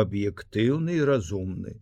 аб'ектыўны 0.01 0.97
і 1.01 1.05
разумны. 1.09 1.73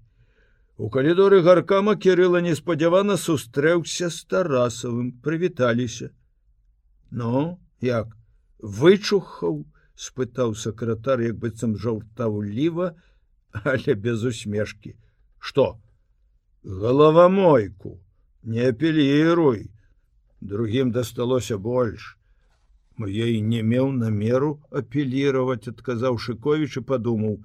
У 0.80 0.90
калідоры 0.92 1.42
гаркама 1.44 1.96
кирилла 1.96 2.40
неспадзявана 2.46 3.20
сустрэўся 3.20 4.10
з 4.10 4.24
тарасавым 4.32 5.12
прывіталіся 5.28 6.12
но 7.12 7.60
як 7.84 8.16
вычухаў 8.82 9.64
спытаў 10.08 10.56
сакратар 10.66 11.24
як 11.28 11.40
быццам 11.44 11.76
жаўтаўліва 11.80 12.92
але 13.76 13.96
без 13.96 14.24
усмешки 14.24 14.96
что 15.40 15.80
галавамойку. 16.66 18.00
Не 18.44 18.70
апеліруй. 18.70 19.72
Другим 20.42 20.92
дасталося 20.92 21.58
больш 21.58 22.18
я 23.00 23.28
і 23.28 23.42
не 23.42 23.62
меў 23.64 23.92
намеру 23.92 24.52
апеллировать 24.72 25.68
адказаў 25.68 26.18
шыкович 26.26 26.78
і 26.80 26.86
падумаў 26.92 27.36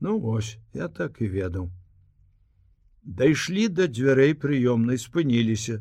ну 0.00 0.18
вось 0.18 0.56
я 0.74 0.88
так 0.88 1.20
і 1.20 1.28
ведаў 1.28 1.68
дайшлі 3.20 3.68
да 3.68 3.86
дзвярэй 3.86 4.34
прыёмнай 4.44 4.98
спыніліся 5.04 5.78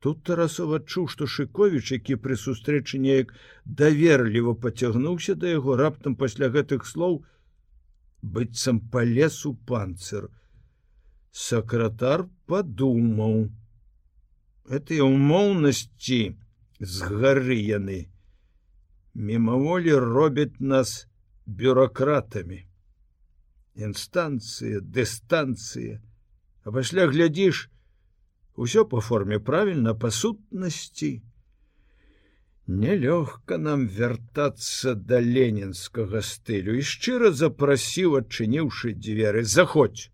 тут 0.00 0.24
тарасов 0.24 0.72
адчуў 0.78 1.08
што 1.12 1.28
шыкович 1.34 1.92
які 1.92 2.16
пры 2.24 2.40
сустрэчы 2.40 3.02
неяк 3.04 3.36
даверліва 3.82 4.54
поцягнуўся 4.64 5.34
да 5.34 5.52
яго 5.54 5.76
раптам 5.76 6.16
пасля 6.16 6.48
гэтых 6.56 6.88
слоў 6.88 7.22
быццам 8.22 8.80
по 8.92 9.04
лесу 9.04 9.54
панцр 9.68 10.28
сакратар 11.44 12.26
падумаў 12.46 13.48
этой 14.68 15.00
умоўнасці 15.04 16.22
з 16.80 17.10
гары 17.10 17.58
яны. 17.58 18.00
Мімаволі 19.14 19.94
робяць 19.98 20.60
нас 20.60 21.06
бюрократамі 21.46 22.64
інстанцыя 23.78 24.82
дыстанцыя 24.82 25.98
а 26.68 26.72
пасля 26.74 27.06
глядзіш 27.08 27.70
усё 28.60 28.84
по 28.84 29.00
форме 29.00 29.38
правільна 29.38 29.94
па 29.94 30.10
сутнасці. 30.10 31.22
Нелёгка 32.68 33.56
нам 33.56 33.86
вяртацца 33.88 34.92
да 34.92 35.22
ленінскага 35.24 36.20
стылю. 36.20 36.76
І 36.76 36.84
шчыра 36.84 37.30
запрасіў 37.32 38.18
адчыніўшы 38.20 38.92
дзверы 38.92 39.44
заходь 39.48 40.10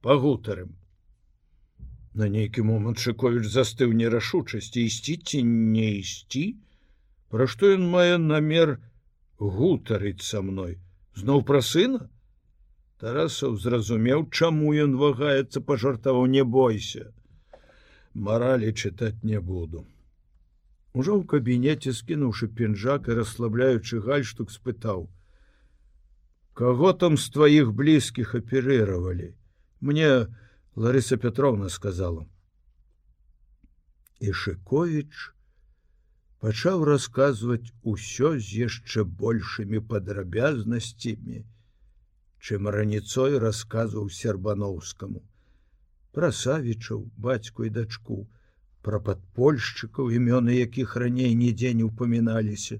пагутарым 0.00 0.77
На 2.18 2.26
нейкі 2.26 2.66
момант 2.66 2.98
Шковіч 2.98 3.46
застыў 3.46 3.94
нерашучасці 3.94 4.82
ісці 4.90 5.14
ці 5.22 5.42
не 5.46 5.90
ісці, 6.02 6.46
Пра 7.30 7.46
што 7.46 7.68
ён 7.76 7.84
мае 7.92 8.18
намер 8.18 8.78
гутарыць 9.38 10.26
са 10.26 10.40
мной 10.42 10.78
зноў 11.20 11.44
пра 11.50 11.60
сына 11.62 12.08
Тарасаў 12.98 13.54
зразумеў, 13.62 14.24
чаму 14.34 14.72
ён 14.84 14.96
вагаецца 14.98 15.62
пажартаваў 15.66 16.26
не 16.32 16.42
бойся. 16.42 17.04
Маралі 18.28 18.72
чытаць 18.74 19.22
не 19.22 19.38
буду. 19.38 19.84
Ужо 20.98 21.14
ў 21.14 21.22
кабінеце 21.32 21.94
скінуўшы 21.94 22.50
пінжак 22.58 23.06
і 23.06 23.18
расслабляючы 23.20 24.02
гальштук 24.02 24.50
спытаў: 24.50 25.06
«Каго 26.58 26.90
там 27.04 27.14
з 27.14 27.30
тваіх 27.30 27.70
блізкіх 27.70 28.34
аперыравалі? 28.34 29.30
Мне 29.78 30.10
Ларыса 30.78 31.16
Петровна 31.16 31.68
сказала. 31.68 32.26
І 34.20 34.32
Шковіч 34.32 35.34
пачаў 36.38 36.84
расказваць 36.88 37.74
усё 37.82 38.34
з 38.38 38.66
яшчэ 38.66 39.04
большымі 39.22 39.80
падрабязнасцямі, 39.92 41.42
чым 42.38 42.70
раніцой 42.76 43.38
расказваў 43.42 44.06
сербаноўскаму 44.20 45.24
пра 46.18 46.30
савічаў 46.36 47.02
бацьку 47.26 47.66
і 47.66 47.74
дачку 47.74 48.20
пра 48.86 49.02
падпольшчыкаў 49.08 50.14
імёны 50.20 50.56
якіх 50.60 50.94
раней 51.02 51.34
нідзе 51.42 51.74
не 51.80 51.90
ўпаміналіся 51.90 52.78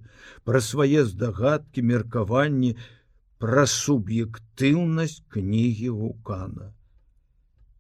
пра 0.49 0.63
свае 0.71 1.05
здагадкі 1.11 1.85
меркаванні 1.91 2.73
пра 3.43 3.67
суб'ектыўнасць 3.75 5.21
кнігі 5.35 5.95
вулкана 6.01 6.73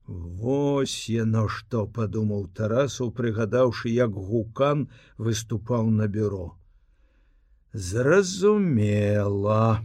Вось 0.09 1.11
яно 1.13 1.43
што 1.55 1.83
падумаў 1.97 2.45
тарасаў 2.59 3.11
прыгадаўшы 3.17 3.91
як 3.93 4.15
гукан 4.31 4.87
выступаў 5.19 5.91
на 5.97 6.09
бюро. 6.09 6.57
Зразумела. 7.75 9.85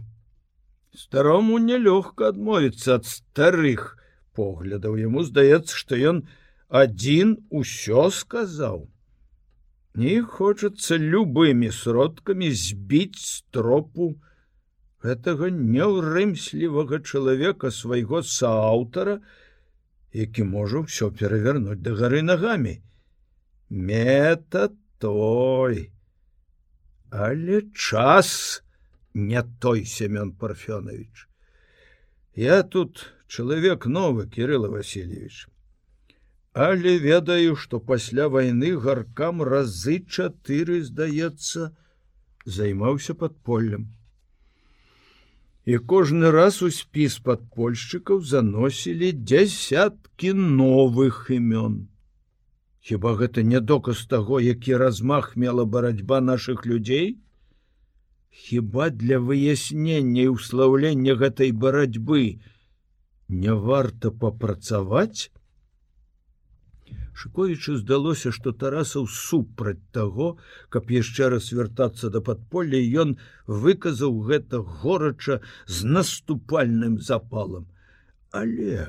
Старому 0.96 1.58
нелёгка 1.58 2.32
адмовіцца 2.32 2.96
ад 2.96 3.04
старых 3.04 3.98
поглядаў. 4.32 4.96
Яму 4.96 5.28
здаецца 5.28 5.76
што 5.76 6.00
ён 6.12 6.24
адзін 6.72 7.36
усё 7.50 8.08
сказаў. 8.08 8.88
Не 9.94 10.22
хочацца 10.22 10.96
любымі 10.96 11.68
сродкамі 11.70 12.48
збіць 12.48 13.20
стропу 13.20 14.14
гэтага 15.04 15.52
няўрымслівага 15.52 17.04
чалавека 17.04 17.70
свайго 17.70 18.24
сааўтара 18.24 19.20
які 20.14 20.46
можа 20.46 20.86
ўсё 20.86 21.10
перавярнуць 21.10 21.82
да 21.82 21.92
гары 21.98 22.22
нагамі 22.22 22.78
мета 23.70 24.70
той. 24.98 25.90
Але 27.10 27.62
час 27.74 28.62
не 29.14 29.42
той 29.60 29.84
семён 29.84 30.32
парфёнович. 30.32 31.28
Я 32.34 32.62
тут 32.62 33.12
чалавек 33.26 33.86
новы 33.86 34.28
кирилла 34.28 34.68
васильевич. 34.68 35.48
Але 36.52 36.98
ведаю 36.98 37.56
что 37.56 37.80
пасля 37.80 38.28
войны 38.28 38.78
гаркам 38.78 39.42
разы 39.42 39.98
чатыры 39.98 40.82
здаецца 40.82 41.74
займаўся 42.44 43.14
подпольем 43.14 43.90
і 45.64 45.78
кожны 45.78 46.30
раз 46.30 46.60
у 46.62 46.70
спіс 46.70 47.18
подпольшчыкаў 47.24 48.20
заносілі 48.20 49.12
дзясяткі 49.16 50.32
новых 50.36 51.26
імён 51.32 51.88
Хіба 52.84 53.14
гэта 53.20 53.42
не 53.42 53.60
доказ 53.60 54.04
таго 54.06 54.40
які 54.44 54.76
размах 54.76 55.36
мела 55.36 55.64
барацьба 55.64 56.20
наших 56.20 56.66
людзей 56.66 57.16
Хіба 58.28 58.90
для 58.90 59.18
выяснення 59.18 60.26
і 60.28 60.34
ўслаўлення 60.36 61.14
гэтай 61.16 61.52
барацьбы 61.52 62.40
не 63.28 63.54
варта 63.54 64.10
папрацаваць? 64.10 65.32
Шковічу 67.14 67.76
здалося, 67.78 68.32
што 68.34 68.52
Тарасаў 68.52 69.06
супраць 69.06 69.82
таго, 69.94 70.36
каб 70.68 70.90
яшчэ 70.90 71.30
раз 71.34 71.52
вяртацца 71.54 72.10
да 72.10 72.20
падполля, 72.20 72.80
ён 73.02 73.16
выказаў 73.46 74.18
гэта 74.30 74.62
горача 74.82 75.38
з 75.66 75.86
наступальным 75.98 76.98
запалам. 76.98 77.70
Але 78.30 78.88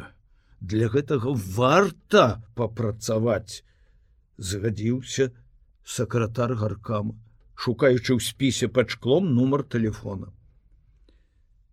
для 0.59 0.89
гэтага 0.89 1.37
варта 1.59 2.41
папрацаваць, 2.57 3.61
згадзіўся 4.37 5.29
сакратар 5.85 6.57
гаркама 6.57 7.15
шукаючы 7.55 8.15
ў 8.15 8.19
спісе 8.19 8.67
пад 8.67 8.91
шклом 8.91 9.31
нумар 9.35 9.63
телефона. 9.63 10.31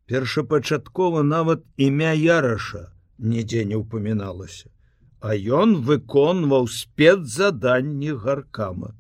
Першапачаткова 0.07 1.23
нават 1.23 1.65
імя 1.77 2.13
яраша 2.15 2.91
нідзе 3.19 3.65
не 3.67 3.79
ўпаміналася, 3.79 4.71
а 5.23 5.37
ён 5.59 5.77
выконваў 5.87 6.67
спецзаданні 6.77 8.13
гаркама. 8.25 8.93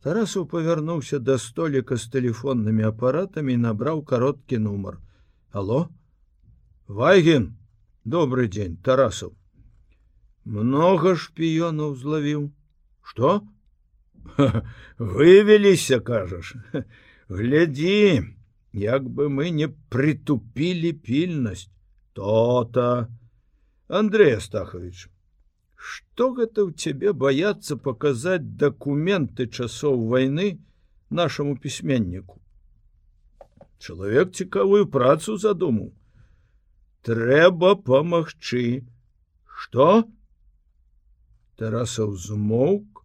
Тарасу 0.00 0.46
павярнуўся 0.46 1.18
да 1.18 1.36
століка 1.42 1.98
з 2.00 2.08
тэлефоннымі 2.14 2.86
апаратамі 2.88 3.58
і 3.58 3.62
набраў 3.66 4.04
кароткі 4.06 4.62
нумар. 4.66 5.00
Алло, 5.50 5.88
Вайген, 6.86 7.56
добрый 8.04 8.48
дзень, 8.48 8.78
Тарасаў. 8.78 9.34
Многа 10.44 11.16
шпіёнаў 11.18 11.96
злавіў. 11.98 12.50
Што? 13.02 13.42
вывеліся 14.98 16.00
кажаш 16.00 16.54
глядзі 17.28 18.22
як 18.72 19.08
бы 19.08 19.28
мы 19.28 19.50
не 19.50 19.68
притупілі 19.94 20.92
пільнасць 21.06 21.68
то-то 22.12 23.08
Андрей 23.90 24.36
астахович 24.36 25.08
что 25.74 26.26
гэта 26.36 26.62
ў 26.68 26.76
цябе 26.76 27.12
баяцца 27.20 27.76
паказаць 27.86 28.44
дакументы 28.62 29.46
часоў 29.48 30.04
войны 30.12 30.46
нашаму 31.20 31.56
пісьменніку 31.64 32.38
чалавек 33.86 34.30
цікавую 34.42 34.86
працу 34.96 35.34
задумаў 35.44 35.90
трэба 37.08 37.74
памагчы 37.88 38.62
что? 39.64 39.88
Тарасаў 41.60 42.14
змоўк 42.28 43.02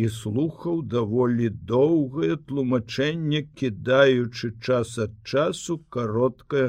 і 0.00 0.08
слухаў 0.20 0.80
даволі 0.96 1.52
доўгае 1.74 2.40
тлумачэнне 2.48 3.44
кідаючы 3.60 4.52
час 4.64 4.96
ад 5.04 5.14
часу 5.34 5.78
кароткае 5.96 6.66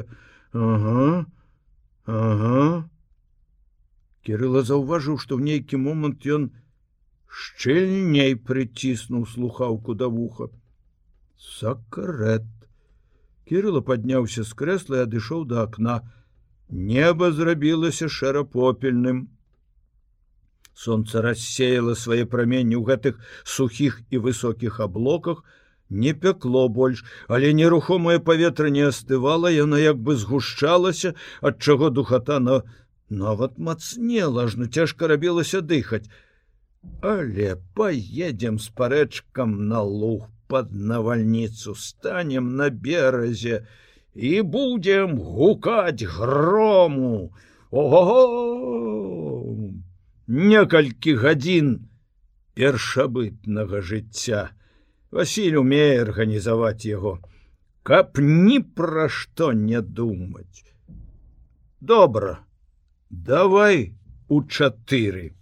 ага, 0.52 1.26
ага. 2.20 2.62
Кірыла 4.28 4.60
заўважыў, 4.68 5.16
што 5.16 5.40
ў 5.40 5.48
нейкі 5.48 5.78
момант 5.80 6.26
ён 6.28 6.42
шчыльней 7.32 8.34
прыціснуў 8.48 9.24
слухаўку 9.24 9.94
да 9.96 10.08
вуха. 10.12 10.48
Сакарэт. 11.40 12.44
Кірыла 13.48 13.80
падняўся 13.80 14.44
з 14.44 14.52
крэсла 14.52 15.00
і 15.00 15.04
адышоў 15.08 15.46
да 15.48 15.64
акна. 15.64 15.94
Неба 16.68 17.32
зрабілася 17.32 18.12
шэрапопельным 18.12 19.22
солнце 20.76 21.22
рассеяло 21.24 21.94
свае 21.98 22.26
праменні 22.34 22.76
ў 22.76 22.84
гэтых 22.84 23.16
сухіх 23.56 24.02
і 24.12 24.20
высокіх 24.26 24.76
аблоках 24.84 25.40
не 25.88 26.12
пякло 26.12 26.68
больш 26.68 27.00
але 27.36 27.56
нерухомае 27.60 28.18
паветра 28.28 28.68
не 28.76 28.84
астывала 28.90 29.50
яна 29.54 29.80
як 29.82 30.04
бы 30.08 30.20
згушчалася 30.20 31.16
ад 31.50 31.58
чаго 31.64 31.90
духата 31.96 32.38
на 32.44 32.60
нават 33.10 33.58
мацнела 33.58 34.44
ажно 34.44 34.66
цяжка 34.66 35.08
рабілася 35.08 35.60
дыхаць 35.60 36.08
але 37.00 37.56
поедем 37.74 38.58
с 38.58 38.68
парэчкам 38.68 39.68
на 39.68 39.82
луг 39.82 40.28
под 40.48 40.72
навальніцу 40.72 41.74
станем 41.74 42.56
на 42.56 42.70
беразе 42.70 43.66
і 44.14 44.42
будем 44.42 45.18
гукаць 45.18 46.02
грому. 46.02 47.32
Ого 47.70 48.14
некалькі 50.26 51.14
гадзін 51.14 51.88
першабытнага 52.54 53.82
жыцця. 53.82 54.50
Васіль 55.10 55.56
умее 55.56 56.02
арганізаваць 56.02 56.84
яго, 56.84 57.18
каб 57.82 58.18
ні 58.18 58.60
пра 58.60 59.08
што 59.08 59.52
не 59.52 59.80
думаць. 59.80 60.64
Добра, 61.80 62.40
давай 63.10 63.94
у 64.28 64.42
чатыры. 64.44 65.34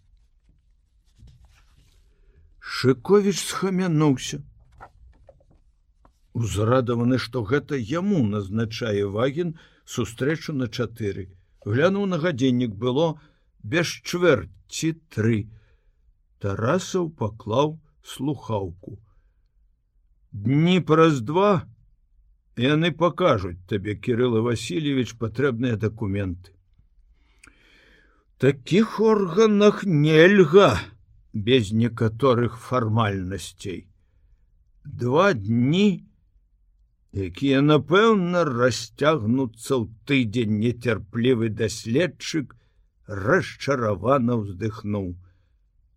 Шыковіч 2.61 3.39
схамянуўся. 3.39 4.43
Узрадаваны, 6.35 7.19
што 7.19 7.43
гэта 7.43 7.77
яму 7.77 8.23
назначае 8.27 9.07
ваген 9.07 9.57
сустрэчу 9.85 10.53
на 10.53 10.69
чатыры. 10.69 11.31
Глянуў 11.65 12.07
на 12.07 12.19
гадзіннік 12.19 12.75
было 12.75 13.19
без 13.63 13.87
чвэрць 13.87 14.51
ці 14.69 14.93
тры. 15.11 15.51
Тарасаў 16.39 17.11
паклаў 17.11 17.79
слухаўку. 18.03 18.99
Дні 20.33 20.81
праз 20.85 21.23
два 21.23 21.65
яны 22.61 22.93
пакажуць 22.93 23.59
табе 23.67 23.97
кирилла 23.97 24.43
васильевич 24.45 25.17
патрэбныя 25.17 25.81
документы 25.81 26.56
таких 28.39 29.01
органах 29.01 29.85
нельга 29.85 30.79
без 31.33 31.73
некаторых 31.73 32.59
фармальнасцей 32.59 33.87
два 34.85 35.33
дні 35.33 36.07
якія 37.17 37.61
напэўна 37.65 38.45
расцягнуцца 38.45 39.73
ў 39.81 39.85
тыдзень. 40.05 40.61
Нецярплівы 40.61 41.49
даследчык 41.49 42.53
расчаравана 43.09 44.37
ўздыхнуў. 44.43 45.17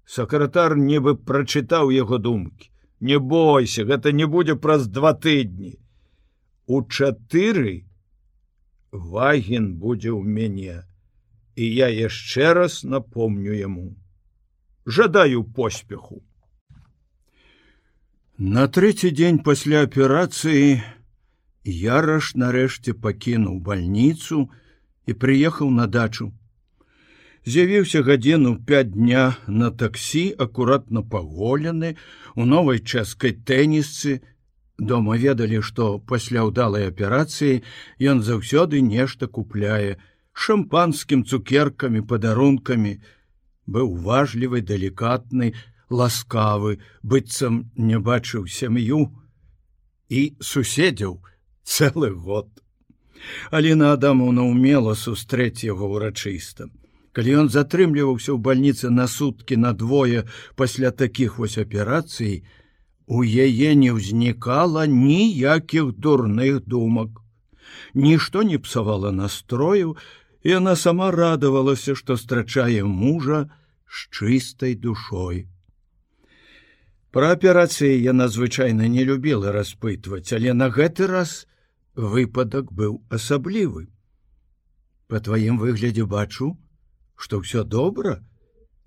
Сакратар 0.08 0.78
нібы 0.80 1.16
прачытаў 1.20 1.92
яго 1.92 2.18
думкі. 2.18 2.72
Не 3.00 3.20
бойся 3.20 3.84
гэта 3.84 4.12
не 4.12 4.26
будзе 4.26 4.56
праз 4.56 4.88
два 4.88 5.14
тыдні. 5.14 5.76
У 6.68 6.82
чатыры 6.84 7.86
ваген 8.92 9.76
будзе 9.76 10.12
ў 10.16 10.24
мяне 10.24 10.84
і 11.60 11.68
я 11.80 11.90
яшчэ 11.96 12.54
раз 12.60 12.80
напомню 12.96 13.58
яму 13.60 13.90
жадаю 15.00 15.44
поспеху 15.60 16.22
на 18.56 18.70
трэці 18.80 19.12
дзень 19.20 19.44
пасля 19.50 19.84
аперацыі 19.90 20.80
Яраш 21.70 22.34
нарэшце 22.36 22.94
пакінуў 22.94 23.60
бальніцу 23.60 24.48
і 25.06 25.14
прыехаў 25.14 25.70
на 25.70 25.88
дачу. 25.88 26.32
З'явіўся 27.46 28.02
гадзіну 28.04 28.56
пять 28.64 28.92
дня 28.92 29.38
на 29.48 29.72
таксі, 29.72 30.34
акуратна 30.38 31.04
паголены, 31.04 31.96
у 32.36 32.46
новай 32.46 32.80
часткай 32.80 33.32
тэнісцы. 33.32 34.22
Дома 34.78 35.18
ведалі, 35.18 35.62
што 35.62 36.00
пасля 36.00 36.48
ўдалай 36.48 36.88
аперацыі 36.88 37.64
ён 38.00 38.24
заўсёды 38.24 38.82
нешта 38.82 39.28
купляе 39.28 39.98
шампанскім 40.34 41.26
цукеркамі, 41.26 42.02
падарункамі, 42.02 43.00
быў 43.68 43.94
важлівы, 44.06 44.62
далікатны, 44.62 45.54
ласкавы, 45.90 46.80
быццам 47.04 47.70
не 47.76 48.00
бачыў 48.00 48.48
сям'ю 48.48 49.10
і 50.10 50.22
суседзяў, 50.42 51.20
цэлы 51.64 52.10
год. 52.14 52.50
Аліна 53.52 53.94
Адамаўна 53.94 54.46
ўмела 54.48 54.96
сустрэць 54.96 55.66
яго 55.66 55.90
ўрачыста. 55.96 56.70
Калі 57.12 57.36
ён 57.44 57.48
затрымліваўся 57.50 58.32
ў 58.32 58.40
бальніцы 58.40 58.90
на 58.94 59.10
суткі 59.12 59.58
на 59.58 59.74
двое 59.74 60.24
пасля 60.56 60.92
такіх 60.92 61.38
вось 61.42 61.58
аперацый, 61.58 62.46
у 63.10 63.26
яе 63.26 63.74
не 63.76 63.90
ўзнікала 63.92 64.86
ніякіх 64.86 65.98
дурных 65.98 66.62
думак. 66.66 67.10
Нішто 67.94 68.44
не 68.44 68.58
псавала 68.62 69.12
настрою, 69.12 69.98
і 70.44 70.50
яна 70.50 70.76
сама 70.76 71.12
радавалася, 71.12 71.96
што 71.96 72.18
страчае 72.18 72.84
мужа 72.84 73.50
з 73.90 74.08
чыстай 74.14 74.76
душой. 74.76 75.48
Пра 77.12 77.34
аперацыі 77.34 77.98
яна 78.06 78.30
звычайна 78.30 78.88
не 78.88 79.04
любіла 79.04 79.52
распытваць, 79.52 80.30
але 80.34 80.54
на 80.54 80.70
гэты 80.70 81.08
раз, 81.10 81.48
выпадак 81.96 82.72
быў 82.72 83.02
асаблівы. 83.10 83.90
Па 85.10 85.20
тваім 85.20 85.58
выглядзе 85.58 86.06
бачу, 86.06 86.54
што 87.18 87.42
ўсё 87.42 87.66
добра, 87.66 88.22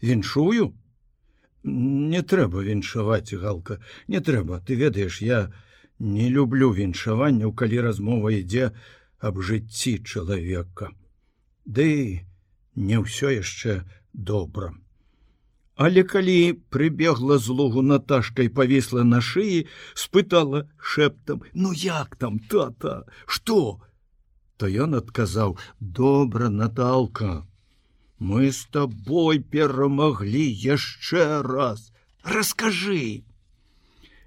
віншую. 0.01 0.71
Не 1.67 2.23
трэба 2.23 2.63
віншаваць 2.63 3.35
галка, 3.35 3.83
не 4.07 4.23
трэба, 4.23 4.63
ты 4.63 4.79
ведаеш, 4.79 5.21
я 5.21 5.53
не 5.99 6.31
люблю 6.31 6.71
віншаванняў, 6.73 7.53
калі 7.53 7.91
размова 7.91 8.33
ідзе 8.39 8.71
аб 9.19 9.43
жыцці 9.43 9.99
чалавека. 10.07 10.95
Ды 11.65 12.27
не 12.75 12.99
ўсё 12.99 13.31
яшчэ 13.31 13.83
добра. 14.13 14.73
Але 15.77 16.03
калі 16.05 16.59
прыбегла 16.71 17.39
з 17.39 17.49
лугу 17.49 17.83
Наташкай 17.83 18.49
павісла 18.49 19.05
на 19.05 19.21
шыі, 19.21 19.67
спытала 19.95 20.69
шэптам: 20.79 21.43
«Ну 21.55 21.73
як 21.73 22.17
там 22.17 22.39
тата, 22.39 23.07
что? 23.27 23.81
То 24.57 24.69
ён 24.69 24.95
адказаў: 24.95 25.59
добра 25.81 26.49
Наталка. 26.51 27.47
Мы 28.19 28.53
з 28.53 28.69
табой 28.71 29.41
перамаглі 29.41 30.45
яшчэ 30.47 31.43
раз. 31.43 31.91
Раскажы. 32.23 33.25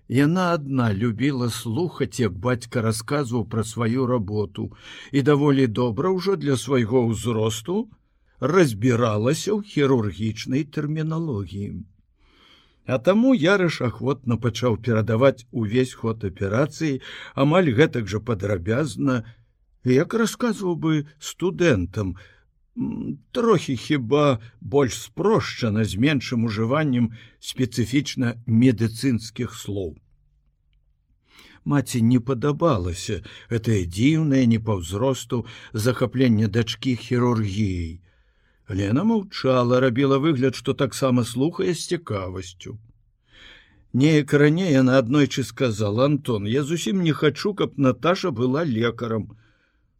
Яна 0.07 0.53
адна 0.53 0.93
любіла 0.93 1.49
слухаць, 1.49 2.19
як 2.19 2.37
бацька 2.37 2.81
расказваў 2.85 3.45
пра 3.49 3.63
сваю 3.63 4.05
работу 4.05 4.69
і 5.11 5.21
даволі 5.21 5.65
добра 5.67 6.13
ўжо 6.13 6.35
для 6.37 6.57
свайго 6.61 7.01
ўзросту, 7.09 7.89
разбіралася 8.39 9.57
ў 9.57 9.65
хірургічнай 9.65 10.63
тэрміналогіі. 10.69 11.81
А 12.85 13.01
таму 13.01 13.33
ярыш 13.33 13.81
ахвотна 13.81 14.37
пачаў 14.37 14.77
перадаваць 14.77 15.49
увесь 15.49 15.97
ход 15.97 16.21
аперацыі, 16.21 17.01
амаль 17.33 17.73
гэтак 17.73 18.05
жа 18.05 18.21
падрабязна, 18.21 19.25
як 19.89 20.13
расказваў 20.13 20.77
бы 20.77 21.09
студэнтам, 21.17 22.13
трохі 23.31 23.77
хіба 23.77 24.39
больш 24.61 24.97
спрошчана 25.01 25.85
з 25.85 25.95
меншым 25.95 26.47
ужываннем 26.47 27.11
спецыфічна 27.39 28.35
медыцынскіх 28.45 29.55
слоў. 29.55 29.95
Маці 31.65 32.01
не 32.05 32.19
падабалася 32.19 33.21
гэтае 33.49 33.85
дзіўнае 33.89 34.45
не 34.45 34.59
па 34.59 34.75
ўзросту 34.81 35.45
захапленне 35.73 36.47
дачкі 36.47 36.95
хірургіяй. 36.95 38.01
Лена 38.69 39.03
маўчала, 39.03 39.79
рабіла 39.79 40.17
выгляд, 40.17 40.55
што 40.55 40.73
таксама 40.73 41.23
слухае 41.23 41.73
з 41.73 41.87
цікавасцю. 41.95 42.77
Неяк 43.93 44.33
раней 44.33 44.73
яна 44.73 44.97
аднойчы 44.99 45.43
сказала 45.43 46.05
Антон, 46.05 46.45
я 46.45 46.63
зусім 46.63 47.01
не 47.01 47.13
хачу, 47.13 47.53
каб 47.53 47.77
Наташа 47.77 48.31
была 48.31 48.65
лекарам. 48.65 49.37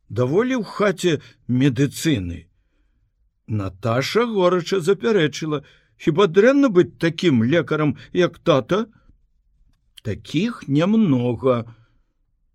Даволі 0.09 0.59
ў 0.59 0.63
хаце 0.65 1.21
медыцыны. 1.47 2.45
Наташа 3.47 4.25
горача 4.25 4.79
запярэчыла: 4.81 5.62
хіба 5.97 6.27
дрэнна 6.27 6.69
быць 6.69 6.97
такім 6.97 7.43
лекарам, 7.43 7.97
як 8.13 8.39
тата? 8.39 8.86
Такіх 10.03 10.67
нямнога. 10.67 11.63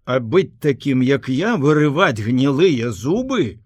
А 0.04 0.18
быць 0.18 0.58
такім, 0.58 1.02
як 1.02 1.28
я 1.28 1.56
вырываць 1.56 2.18
гнілыя 2.18 2.90
зубы, 2.90 3.60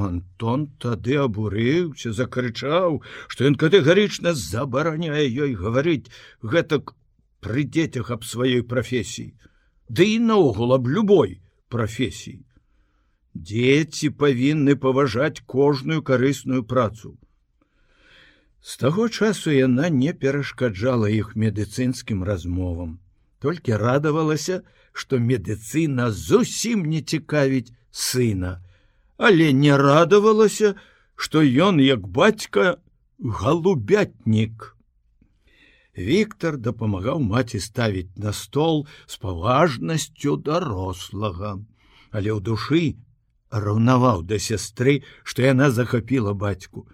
Антон 0.00 0.66
тады 0.78 1.16
абурыўся, 1.20 2.12
закрычаў, 2.16 3.02
што 3.28 3.46
ён 3.48 3.56
катэгарычна 3.60 4.32
забараняе 4.32 5.26
ёй 5.28 5.54
гаварыць 5.54 6.10
гэтак 6.40 6.94
пры 7.44 7.64
дзецях 7.68 8.10
аб 8.14 8.24
сваёй 8.24 8.62
прафесіі, 8.62 9.34
Ды 9.90 10.06
і 10.14 10.18
наогул 10.22 10.72
аб 10.72 10.86
любой 10.86 11.40
прафесіі. 11.68 12.46
Дзеці 13.34 14.10
павінны 14.10 14.74
паважаць 14.76 15.42
кожную 15.46 16.02
карысную 16.02 16.62
працу. 16.62 17.16
З 18.60 18.76
таго 18.76 19.08
часу 19.08 19.54
яна 19.54 19.88
не 19.88 20.12
перашкаджала 20.12 21.08
іх 21.08 21.36
медыцынскім 21.36 22.24
размовам, 22.24 22.98
толькі 23.38 23.78
радавалася, 23.80 24.62
што 24.92 25.18
медыцына 25.18 26.10
зусім 26.10 26.84
не 26.84 27.00
цікавіць 27.00 27.72
сына, 27.90 28.58
але 29.16 29.52
не 29.52 29.76
радавалася, 29.76 30.74
што 31.14 31.40
ён 31.40 31.80
як 31.80 32.08
бацька 32.08 32.76
галубятнік. 33.22 34.76
Віктор 35.96 36.58
дапамагаў 36.58 37.20
маці 37.20 37.60
ставіць 37.60 38.10
на 38.16 38.32
стол 38.32 38.86
з 39.06 39.16
паважнасцю 39.22 40.36
дарослага, 40.36 41.60
але 42.10 42.34
ў 42.34 42.40
душы 42.40 42.98
раўнаваў 43.50 44.22
да 44.22 44.38
сястры, 44.38 45.02
што 45.24 45.42
яна 45.42 45.70
захапіла 45.70 46.34
бацьку. 46.34 46.86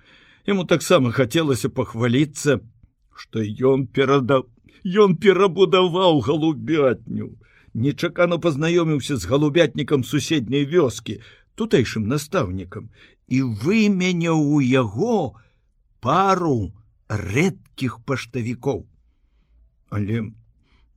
Яму 0.46 0.64
таксама 0.64 1.12
хацелася 1.12 1.68
пахваліцца, 1.68 2.60
што 3.16 3.40
ён 3.40 3.86
перадаў 3.86 4.46
Ён 4.86 5.16
перабудаваў 5.18 6.20
галубятню. 6.22 7.34
Нечакано 7.74 8.38
пазнаёміўся 8.38 9.16
з 9.18 9.26
галубятнікам 9.26 10.04
суседняй 10.06 10.62
вёскі, 10.62 11.18
тутэйшым 11.58 12.06
настаўнікам 12.06 12.86
і 13.26 13.42
выменяў 13.42 14.38
у 14.38 14.60
яго 14.62 15.34
пару 15.98 16.70
рэдкіх 17.10 17.98
паштавікоў. 18.06 18.86
Але 19.90 20.30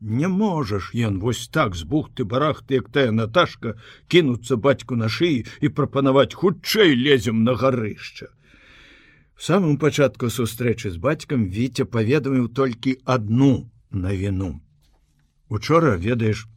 не 0.02 0.28
можаш 0.28 0.91
ён 0.95 1.20
вось 1.20 1.47
так 1.47 1.76
з 1.76 1.84
бухты 1.84 2.24
барахты, 2.24 2.80
як 2.80 2.89
тая 2.89 3.12
Наташка 3.12 3.76
кінуцца 4.08 4.56
бацьку 4.56 4.95
на 4.95 5.10
шыі 5.10 5.45
і 5.62 5.70
прапанаваць 5.70 6.34
хутчэй 6.34 6.95
лезем 6.95 7.43
на 7.43 7.56
гарышча. 7.56 8.32
В 9.36 9.43
самым 9.43 9.78
пачатку 9.78 10.30
сустрэчы 10.30 10.91
з 10.91 10.97
бацькам 10.97 11.47
Віця 11.47 11.86
паведаміў 11.86 12.47
толькі 12.52 13.00
адну 13.06 13.72
навіну. 13.91 14.60
Учора 15.50 15.95
ведаеш, 15.95 16.47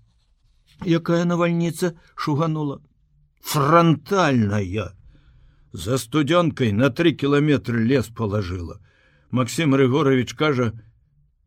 якая 0.87 1.25
навальніца 1.25 1.95
шуганула 2.15 2.83
фронтальная 3.43 4.95
за 5.73 5.99
студёнкай 5.99 6.73
на 6.73 6.91
три 6.91 7.13
кіламетры 7.13 7.83
лес 7.87 8.07
положила 8.09 8.79
Максим 9.31 9.75
рыгорович 9.75 10.35
кажа 10.35 10.73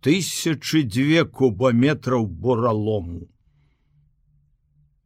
тысячи 0.05 0.83
две 0.85 1.25
кубаметраў 1.25 2.27
буралому. 2.27 3.25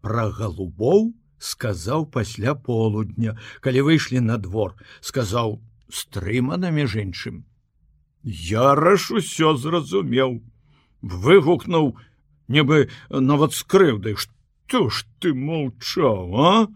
Про 0.04 0.30
голубоў 0.30 1.14
сказаў 1.40 2.08
пасля 2.12 2.56
полудня. 2.56 3.40
Калі 3.64 3.88
выйшлі 3.88 4.20
на 4.20 4.36
двор 4.38 4.76
сказаў 5.00 5.62
стрымана 5.88 6.72
між 6.76 7.00
іншым 7.00 7.46
яраш 8.24 9.12
усё 9.12 9.56
зразумеў 9.56 10.40
выгукнуў 11.02 11.96
нібы 12.52 12.90
нават 13.10 13.56
скрыўдай 13.56 14.16
што 14.20 14.90
ж 14.90 15.06
ты 15.20 15.34
маўчаў 15.34 16.36
а? 16.36 16.68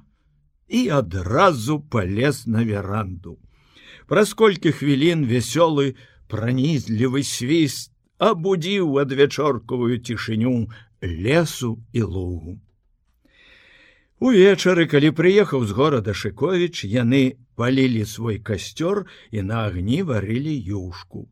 І 0.68 0.90
адразу 0.90 1.80
полез 1.80 2.48
на 2.48 2.64
веранду. 2.64 3.38
Праз 4.08 4.34
колькі 4.34 4.72
хвілін 4.72 5.28
вясёлы 5.28 5.96
пранізлівы 6.32 7.24
свіст 7.24 7.92
абудзіў 8.18 9.00
адвячоркавую 9.06 9.98
цішыню 9.98 10.70
лесу 11.02 11.78
і 11.94 12.02
лугу 12.02 12.60
Увечары, 14.24 14.86
калі 14.88 15.10
прыехаў 15.12 15.66
з 15.68 15.76
горада 15.76 16.14
Шковіч, 16.16 16.88
яны 16.88 17.36
палілі 17.60 18.06
свой 18.08 18.38
касцёр 18.40 19.04
і 19.36 19.42
на 19.44 19.66
агні 19.68 20.00
варылі 20.08 20.54
юшку. 20.56 21.28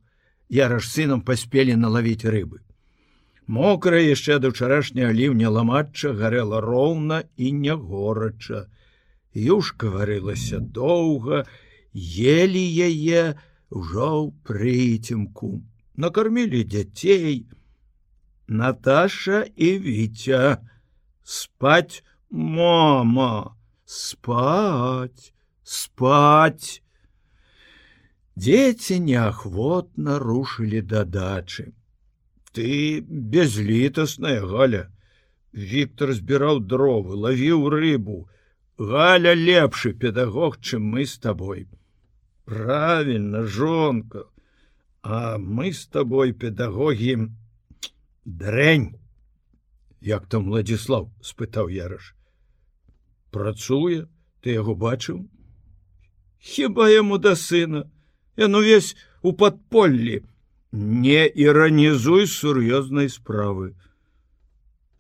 Яраж 0.52 0.90
сынам 0.92 1.22
паспелі 1.24 1.78
налавіць 1.80 2.28
рыбы. 2.28 2.60
Мокрая 3.48 4.04
яшчэ 4.04 4.44
да 4.44 4.52
ўчарашняга 4.52 5.16
ліўня 5.16 5.54
ламачча 5.56 6.12
гарэла 6.20 6.60
роўна 6.60 7.24
і 7.40 7.56
не 7.64 7.80
горача. 7.80 8.68
Юшка 9.32 9.88
варылася 9.88 10.60
доўга, 10.60 11.48
елі 11.96 12.66
яе 12.92 13.40
ўжо 13.72 14.12
ў 14.20 14.36
прыцемку. 14.44 15.64
Накармілі 15.96 16.64
дзяцей. 16.64 17.46
Наташа 18.48 19.46
і 19.56 19.80
віця 19.80 20.58
спаць, 21.24 22.04
мама 22.30 23.56
спать 23.86 25.34
спать. 25.64 26.84
Дети 28.36 29.00
неахвотна 29.00 30.20
рушылі 30.20 30.82
да 30.82 31.04
дачы 31.04 31.72
ты 32.52 33.00
безлітасная 33.02 34.42
галя. 34.44 34.92
Віктор 35.54 36.12
збіраў 36.16 36.60
дровы 36.68 37.16
лавіў 37.16 37.68
рыбу. 37.72 38.28
Галя 38.80 39.36
лепшы 39.36 39.94
педагог 39.94 40.60
чым 40.60 40.84
мы 40.96 41.06
з 41.06 41.16
табой 41.20 41.68
правильно 42.52 43.44
жонка 43.44 44.26
а 45.02 45.38
мы 45.38 45.74
з 45.74 45.86
табой 45.88 46.34
педагогі 46.34 47.30
дрэнь 48.26 48.90
як 50.02 50.26
там 50.28 50.50
владислав 50.50 51.12
спытаў 51.22 51.70
яраш 51.70 52.16
працуе 53.32 54.08
ты 54.42 54.58
яго 54.58 54.76
бачыў? 54.76 55.24
Хіба 56.42 56.90
яму 56.90 57.18
да 57.18 57.36
сына? 57.36 57.86
Яно 58.36 58.62
весь 58.62 58.96
у 59.22 59.34
падполлі. 59.34 60.26
Не 60.72 61.28
іранізуй 61.28 62.28
сур'ёзнай 62.28 63.10
справы. 63.10 63.76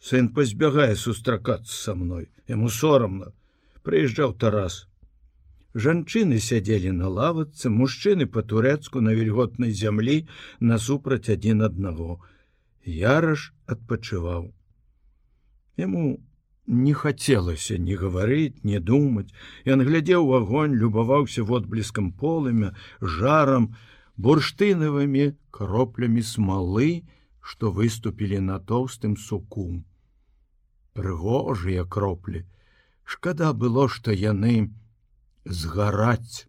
Сын 0.01 0.29
пазбягае 0.35 0.95
сустракацца 0.95 1.73
са 1.73 1.95
мной. 1.95 2.29
Яму 2.47 2.69
сорамна. 2.69 3.33
Прыязджаў 3.81 4.37
тарас 4.37 4.85
жанчыны 5.73 6.39
сядзелі 6.39 6.91
на 6.97 7.07
лавацы 7.07 7.69
мужчыны 7.69 8.27
па-турэцку 8.27 9.01
на 9.01 9.13
вільготнай 9.17 9.71
зямлі 9.71 10.17
насупраць 10.59 11.29
адзін 11.29 11.63
аднаго. 11.67 12.19
Яраш 12.85 13.53
адпачываў. 13.67 14.51
Яму 15.77 16.19
не 16.67 16.93
хацелася 16.93 17.77
не 17.77 17.95
гаварыць 17.95 18.63
не 18.63 18.79
думаць. 18.79 19.31
Ён 19.65 19.83
глядзеў 19.87 20.27
у 20.27 20.33
агонь 20.39 20.75
любаваўся 20.75 21.43
водблескам 21.43 22.11
полымя 22.11 22.75
жарам 23.01 23.75
бурштынавымі 24.17 25.33
кроплямі 25.51 26.21
смалы 26.21 27.03
што 27.41 27.71
выступілі 27.71 28.39
на 28.39 28.59
тоўстым 28.59 29.17
суку. 29.17 29.81
Прыгожыя 30.93 31.85
кроплі. 31.85 32.45
Шкада 33.03 33.53
было 33.53 33.87
што 33.89 34.11
яны 34.11 34.69
згараць. 35.45 36.47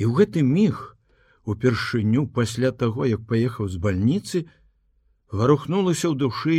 І 0.00 0.08
ў 0.08 0.12
гэты 0.18 0.42
міг 0.42 0.96
упершыню 1.44 2.26
пасля 2.26 2.72
таго 2.72 3.06
як 3.06 3.26
паехаў 3.28 3.68
з 3.68 3.76
бальніцы 3.82 4.44
варухнулася 5.32 6.12
ў 6.12 6.14
душы 6.16 6.58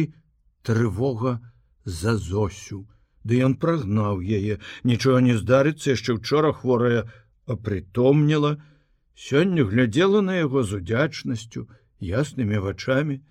трывога 0.61 1.39
за 1.85 2.15
зосю. 2.17 2.85
Ды 3.23 3.39
ён 3.39 3.55
прагнаў 3.55 4.19
яе. 4.19 4.59
Нічога 4.83 5.23
не 5.23 5.35
здарыцца 5.39 5.95
яшчэ 5.95 6.19
учора 6.19 6.51
хворая 6.51 7.07
апрытомніла 7.47 8.59
сёння 9.15 9.63
глядзела 9.63 10.21
на 10.21 10.35
яго 10.39 10.63
з 10.63 10.79
удзячнасцю 10.79 11.67
яснымі 11.99 12.59
вачами 12.63 13.21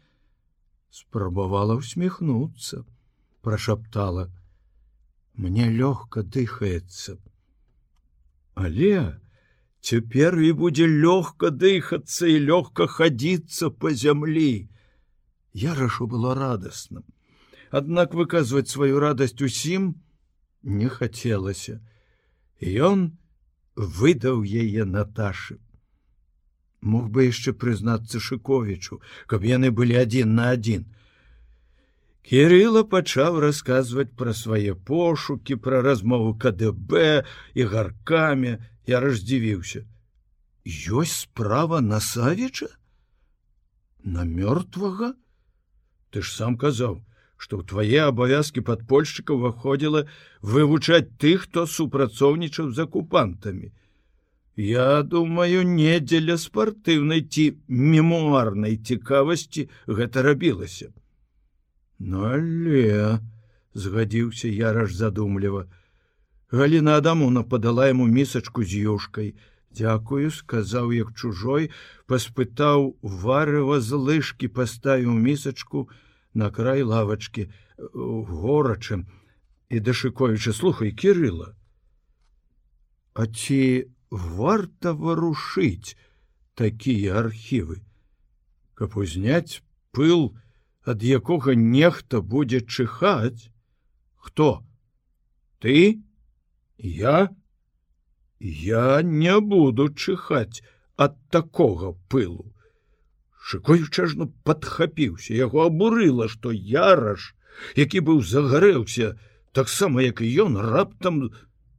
спрабавала 0.90 1.76
усміхнуцца 1.80 2.84
прошаптала 3.42 4.28
мне 5.34 5.70
лёгка 5.70 6.22
дыхаецца 6.22 7.16
але 8.54 8.92
цяпер 9.80 10.38
і 10.38 10.52
будзе 10.64 10.86
лёгка 10.86 11.50
дыхацца 11.50 12.28
і 12.34 12.38
лёгка 12.50 12.86
хадзіцца 12.86 13.70
по 13.70 13.90
зямлі 14.04 14.68
я 15.64 15.74
рашу 15.74 16.06
было 16.06 16.34
радасным 16.34 17.04
Аднак 17.72 18.12
выказваць 18.12 18.68
сваю 18.68 18.98
радасць 19.00 19.40
усім 19.40 19.84
не 20.62 20.88
хацелася. 20.92 21.80
Ён 22.60 23.16
выдаў 23.76 24.44
яе 24.44 24.84
Наташы. 24.84 25.56
Мог 26.84 27.08
бы 27.08 27.24
яшчэ 27.24 27.56
прызнацца 27.56 28.20
Шковічу, 28.20 29.00
каб 29.26 29.48
яны 29.48 29.72
былі 29.72 29.96
адзін 30.04 30.36
на 30.36 30.50
адзін. 30.52 30.84
Кірыла 32.22 32.82
пачаў 32.86 33.40
расказваць 33.42 34.14
пра 34.18 34.32
свае 34.40 34.74
пошукі, 34.90 35.56
пра 35.62 35.82
размову 35.82 36.34
КДБ 36.38 37.24
і 37.58 37.62
гаркамі, 37.72 38.52
я 38.86 39.00
раздзівіўся. 39.02 39.82
Ёсць 40.66 41.26
справа 41.26 41.80
на 41.82 41.98
Савіча? 41.98 42.70
На 44.04 44.22
мёртвага? 44.22 45.14
Ты 46.10 46.22
ж 46.22 46.30
сам 46.30 46.54
казаў, 46.54 47.02
што 47.42 47.58
ў 47.58 47.66
твае 47.66 48.00
абавязкі 48.06 48.62
падпольшчыка 48.70 49.34
ўваходзіла 49.34 50.06
вывучаць 50.46 51.10
тых, 51.18 51.50
хто 51.50 51.66
супрацоўнічаў 51.66 52.70
з 52.70 52.86
акупантамі. 52.86 53.74
Я 54.54 55.02
думаю, 55.02 55.66
не 55.66 55.98
дзеля 55.98 56.38
спартыўнай 56.38 57.26
ці 57.26 57.50
мемуарнай 57.66 58.78
цікавасці 58.78 59.66
гэта 59.90 60.22
рабілася. 60.22 60.94
Ну 62.02 62.26
але 62.26 63.20
згадзіўся 63.74 64.48
яраж 64.50 64.94
задумліва. 64.98 65.66
Галіна 66.50 66.98
Адамуна 67.00 67.42
падала 67.42 67.86
яму 67.88 68.06
місачку 68.06 68.64
з 68.64 68.82
юшкай. 68.90 69.34
Дякую, 69.70 70.30
сказаў 70.30 70.92
як 70.92 71.14
чужой, 71.16 71.70
паспытаў 72.04 72.98
варыва 73.00 73.80
з 73.80 73.96
лыжкі, 73.96 74.52
паставіў 74.52 75.14
місачку, 75.16 75.88
на 76.34 76.50
край 76.50 76.82
лавачки 76.82 77.48
горачым 77.78 79.06
і 79.68 79.80
дашыковіча 79.80 80.52
слухай 80.52 80.92
кирилла 80.92 81.54
А 83.14 83.26
ці 83.26 83.92
варта 84.10 84.92
варушыць 84.92 85.96
такія 86.54 87.20
архівы 87.20 87.80
каб 88.74 88.96
узняць 88.96 89.60
пыл 89.92 90.32
ад 90.84 91.02
якога 91.02 91.54
нехта 91.54 92.20
будзе 92.20 92.60
чыхаць. 92.60 93.50
Хто? 94.16 94.64
Ты? 95.60 96.02
Я? 96.78 97.30
Я 98.40 99.02
не 99.02 99.38
буду 99.40 99.88
чыхаць 99.94 100.62
ад 100.96 101.14
такога 101.30 101.94
пылу. 102.08 102.50
Шкоючажно 103.42 104.30
падхапіўся, 104.46 105.34
яго 105.34 105.66
абурыла, 105.66 106.28
што 106.28 106.52
яраш, 106.52 107.34
які 107.76 108.02
быў 108.06 108.22
загарэўся, 108.22 109.14
таксама 109.52 110.02
як 110.02 110.22
і 110.22 110.30
ён 110.46 110.58
раптам 110.58 111.30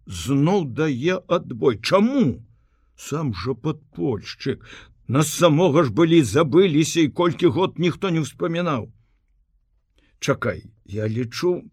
зноў 0.08 0.66
дае 0.80 1.20
адбой. 1.28 1.80
Чаму? 1.80 2.43
Сам 2.95 3.34
жа 3.34 3.56
падпольшчык, 3.56 4.64
нас 5.08 5.32
самога 5.34 5.84
ж 5.84 5.91
былі 5.91 6.22
забыліся 6.24 7.01
і 7.01 7.14
колькі 7.22 7.47
год 7.47 7.80
ніхто 7.80 8.10
не 8.10 8.20
ўспамінаў. 8.26 8.91
чакай 10.20 10.64
я 10.86 11.08
лічу 11.08 11.64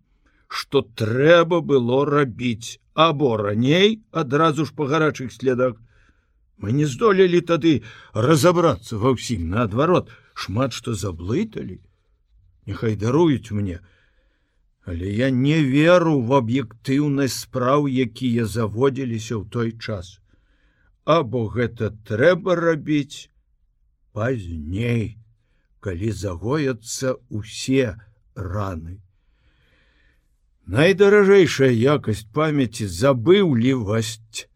что 0.49 0.83
трэба 0.83 1.61
было 1.61 2.05
рабіць 2.05 2.81
або 2.95 3.37
раней 3.37 4.03
адразу 4.11 4.65
ж 4.65 4.75
по 4.75 4.87
гарачых 4.87 5.33
следах 5.33 5.77
мы 6.59 6.73
не 6.73 6.87
здолелі 6.87 7.41
тады 7.41 7.83
разобрацца 8.15 8.99
ва 8.99 9.15
ўсім 9.15 9.47
наадварот 9.51 10.11
шмат 10.35 10.73
што 10.73 10.95
заблыталі 10.95 11.79
Няхай 12.67 12.95
даруюць 12.97 13.51
мне, 13.51 13.81
Але 14.85 15.13
я 15.13 15.31
не 15.31 15.63
веру 15.63 16.21
в 16.21 16.33
аб'ектыўнасць 16.35 17.43
спраў, 17.45 17.87
якія 17.87 18.47
заводзіліся 18.47 19.35
ў 19.37 19.45
той 19.51 19.73
час. 19.77 20.20
Або 21.05 21.49
гэта 21.49 21.91
трэба 22.05 22.55
рабіць 22.57 23.31
пазней, 24.13 25.19
калі 25.81 26.13
загояцца 26.13 27.17
ўсе 27.31 27.97
раны. 28.35 29.01
Найдаражэйшая 30.67 31.73
якасць 31.73 32.29
памяці 32.33 32.87
забыўлівасць. 32.87 34.47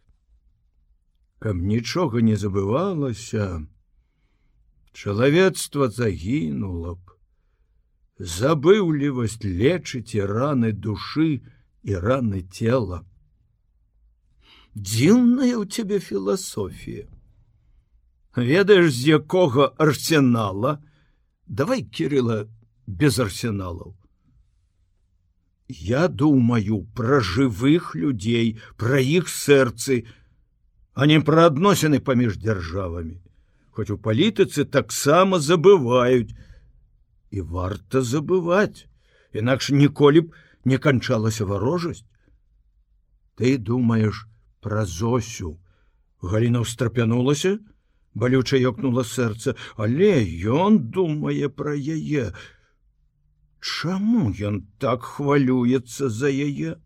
Каб 1.41 1.57
нічога 1.57 2.21
не 2.21 2.37
забывалася, 2.37 3.67
чалавецтва 4.93 5.89
загінула 5.89 6.95
б 6.95 7.15
забыўлівасць 8.19 9.43
лечыць 9.43 10.15
і 10.15 10.23
раны 10.23 10.71
душы 10.73 11.43
і 11.83 11.97
раны 11.99 12.43
цела. 12.47 13.03
Дзіўная 14.75 15.55
ў 15.55 15.65
цябе 15.71 16.01
філасофія. 16.03 17.07
Ведаеш, 18.37 18.91
з 18.91 19.19
якога 19.19 19.71
арсенала, 19.79 20.83
давай 21.47 21.83
кирилла 21.83 22.51
без 22.87 23.19
арсеналаў. 23.19 23.95
Я 25.69 26.09
думаю 26.09 26.83
пра 26.95 27.21
жывых 27.21 27.95
людзей, 27.95 28.59
пра 28.77 28.99
іх 28.99 29.31
сэрцы, 29.31 30.05
а 30.95 31.07
не 31.07 31.21
пра 31.21 31.47
адносіны 31.51 32.03
паміж 32.03 32.37
дзяржавамі. 32.43 33.23
Хоць 33.71 33.91
у 33.91 33.99
палітыцы 33.99 34.67
таксама 34.67 35.39
забываюць, 35.39 36.35
і 37.31 37.41
варта 37.41 38.03
забываць 38.03 38.87
інакш 39.35 39.71
ніколі 39.71 40.27
б 40.27 40.35
не 40.65 40.79
канчалася 40.79 41.47
варожасць 41.51 42.05
ты 43.35 43.59
думаешь 43.59 44.27
пра 44.65 44.89
зосю 44.89 45.55
галіна 46.33 46.65
ўстрапянулася 46.65 47.59
балюча 48.15 48.57
ёкнула 48.57 49.05
сэрца. 49.05 49.55
Але 49.77 50.23
ён 50.47 50.79
думае 50.97 51.51
пра 51.51 51.75
яе. 51.75 52.33
Чаму 53.61 54.31
ён 54.31 54.63
так 54.79 55.03
хвалюецца 55.03 56.09
за 56.09 56.31
яе? 56.31 56.77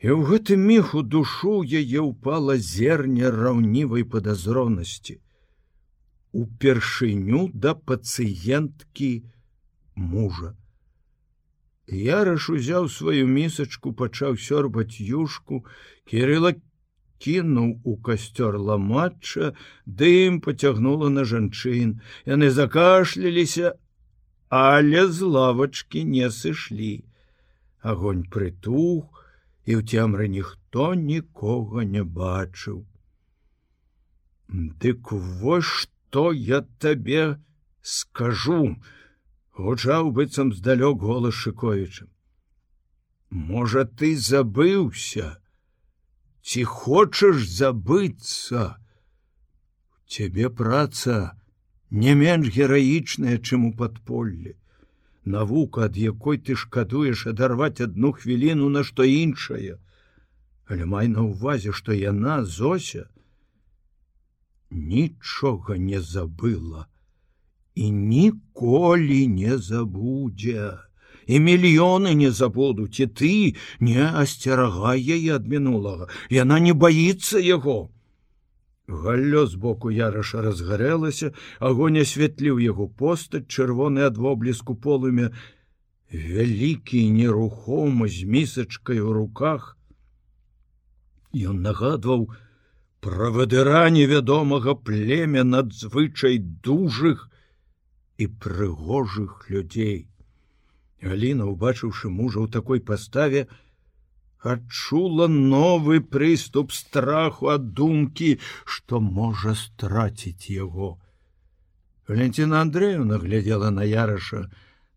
І 0.00 0.08
ў 0.16 0.20
гэты 0.32 0.56
міг 0.56 0.94
у 0.96 1.02
душу 1.02 1.60
яе 1.64 2.00
ўпала 2.00 2.56
зерня 2.56 3.32
раўнівай 3.34 4.06
падазронасці. 4.14 5.20
Упершыню 6.32 7.50
да 7.52 7.74
пацыенткі 7.74 9.10
мужа. 9.96 10.54
Яраш 11.90 12.48
узяў 12.54 12.88
сваю 12.88 13.26
місачку, 13.26 13.92
пачаў 13.92 14.38
сёрбаць 14.38 15.02
юшку, 15.02 15.64
кірыла 16.06 16.54
кінуў 17.18 17.82
у 17.84 17.96
касцёр 17.98 18.56
ламачча, 18.56 19.52
дым 19.84 20.40
поцягнула 20.40 21.10
на 21.10 21.24
жанчын. 21.24 22.00
Яны 22.24 22.50
закашляліся, 22.50 23.74
але 24.48 25.06
з 25.10 25.20
лавачкі 25.22 26.04
не 26.04 26.30
сышлі. 26.30 27.04
Агонь 27.82 28.24
прытух, 28.24 29.10
і 29.66 29.76
ў 29.76 29.82
цямры 29.84 30.28
ніхто 30.28 30.94
нікога 30.94 31.84
не 31.84 32.02
бачыў. 32.02 32.86
Дык 34.48 35.12
вось 35.12 35.66
што 35.66 36.00
то 36.10 36.32
я 36.32 36.60
табе 36.78 37.38
скажу 37.80 38.76
гучаў 39.64 40.10
быццам 40.16 40.52
здалёк 40.56 40.98
голас 41.00 41.34
шыковіча. 41.34 42.06
Можа 43.30 43.84
ты 43.84 44.16
забыўся? 44.16 45.38
Ці 46.42 46.64
хочаш 46.64 47.44
забыцца? 47.46 48.80
Цябе 50.10 50.50
праца 50.50 51.36
не 51.90 52.14
менш 52.14 52.50
гераічная 52.56 53.38
чым 53.38 53.68
у 53.68 53.72
падполлі. 53.82 54.56
Навука 55.24 55.86
ад 55.86 55.96
якой 55.96 56.38
ты 56.38 56.56
шкадуеш 56.56 57.26
адарваць 57.30 57.80
одну 57.86 58.10
хвіліну 58.12 58.68
на 58.68 58.82
што 58.82 59.06
іншае. 59.06 59.78
Але 60.66 60.86
май 60.86 61.08
на 61.12 61.22
увазе 61.22 61.72
што 61.76 61.92
яна 61.92 62.42
зося 62.44 63.06
нічога 64.70 65.76
не 65.76 66.00
забыла 66.00 66.86
і 67.80 67.90
ніколі 67.90 69.20
не 69.36 69.56
забудзе 69.70 70.66
і 71.26 71.38
мільёны 71.46 72.12
не 72.24 72.30
забудуць 72.40 73.00
і 73.04 73.06
ты 73.20 73.32
не 73.90 74.10
асцерагай 74.24 75.00
яе 75.16 75.38
ад 75.38 75.48
мінулага 75.54 76.10
яна 76.40 76.60
не 76.66 76.76
баіцца 76.84 77.42
яго 77.46 77.78
галлё 78.90 79.46
збоку 79.46 79.90
яраша 79.90 80.42
разгарэлася 80.42 81.32
агонь 81.60 82.00
асвятліў 82.02 82.58
яго 82.64 82.88
постаць 82.88 83.46
чырвоны 83.46 84.06
ад 84.10 84.18
вобліску 84.18 84.74
полымя. 84.74 85.30
Вялікі 86.10 87.00
нерухома 87.14 88.08
з 88.08 88.26
місачкай 88.26 88.98
у 89.00 89.12
руках. 89.14 89.78
Ён 91.30 91.62
нагадваў 91.62 92.26
правадыра 93.00 93.86
невядомага 93.94 94.74
племя 94.74 95.44
надзвычай 95.46 96.38
дужых 96.38 97.29
і 98.20 98.28
прыгожых 98.44 99.48
людзей. 99.48 100.06
Аліна, 101.00 101.48
убачыўшы 101.48 102.12
мужа 102.12 102.44
ў 102.44 102.52
такой 102.52 102.80
паставе, 102.84 103.48
адчула 104.44 105.28
новы 105.32 106.00
прыступ 106.04 106.72
страху 106.76 107.48
ад 107.52 107.72
думкі, 107.72 108.36
што 108.64 109.00
можа 109.00 109.54
страціць 109.56 110.52
яго. 110.52 110.98
Валентина 112.08 112.60
Андреевна 112.60 113.16
глядела 113.22 113.70
на 113.70 113.84
яраша 113.88 114.50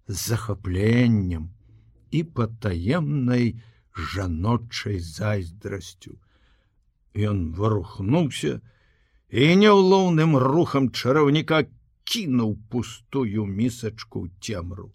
з 0.07 0.15
захапленнем 0.27 1.51
і 2.11 2.23
патаемнай 2.23 3.61
жаночай 3.95 4.99
зайздрасцю. 4.99 6.17
Ён 7.13 7.53
варухнуўся 7.53 8.59
і 9.29 9.47
няўлоўным 9.63 10.35
рухам 10.41 10.89
чараўніка 10.91 11.63
кінуў 12.03 12.57
пустую 12.69 13.45
місачку 13.45 14.25
ў 14.25 14.29
цемру. 14.39 14.91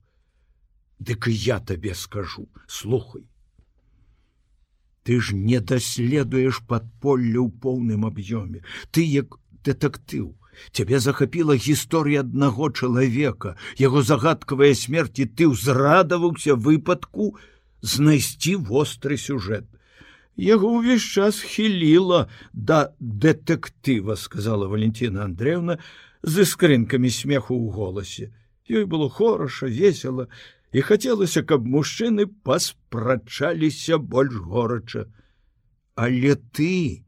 Дык 0.99 1.29
і 1.31 1.35
я 1.35 1.59
табе 1.61 1.95
скажу, 1.95 2.49
слухай. 2.67 3.25
Ты 5.05 5.21
ж 5.21 5.35
не 5.35 5.61
даследуеш 5.61 6.61
падполле 6.69 7.39
ў 7.39 7.49
поўным 7.49 8.05
аб'ёме. 8.05 8.65
Ты 8.91 9.07
як 9.07 9.39
дэтэктыў. 9.65 10.35
Цябе 10.75 10.99
захапіла 10.99 11.55
гісторыя 11.55 12.27
аднаго 12.27 12.69
чалавека, 12.75 13.55
яго 13.79 14.03
загадкавая 14.03 14.75
смерці 14.75 15.31
ты 15.31 15.47
ўзрадаваўся 15.47 16.59
выпадку 16.59 17.39
знайсці 17.81 18.59
востры 18.59 19.17
сюжэт 19.17 19.71
яго 20.39 20.79
ўвесь 20.79 21.03
час 21.03 21.43
хіліла 21.43 22.31
да 22.55 22.95
дэтэктыва 23.03 24.15
сказала 24.15 24.71
валентина 24.71 25.27
андреевна 25.27 25.79
з 26.23 26.45
іскрынкамі 26.45 27.11
смеху 27.11 27.55
ў 27.55 27.66
голасе. 27.73 28.33
Ёй 28.69 28.85
было 28.85 29.09
хораша 29.09 29.66
весело 29.66 30.29
і 30.73 30.83
хацелася 30.85 31.43
каб 31.43 31.64
мужчыны 31.64 32.27
паспрачаліся 32.45 33.99
больш 33.99 34.35
горача. 34.35 35.07
Але 35.95 36.35
ты 36.53 37.05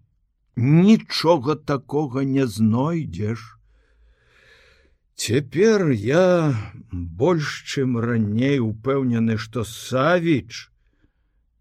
нічога 0.57 1.57
такога 1.57 2.25
не 2.25 2.47
знойдзеш. 2.47 3.57
Цяпер 5.21 5.91
я 5.93 6.57
больш 6.93 7.61
чым 7.69 7.99
раней 8.01 8.59
упэўнены 8.59 9.37
што 9.37 9.65
савіч 9.69 10.71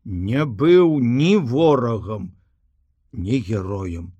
не 0.06 0.46
быў 0.46 1.00
ні 1.04 1.36
ворагам, 1.38 2.32
ні 3.12 3.44
героем. 3.44 4.14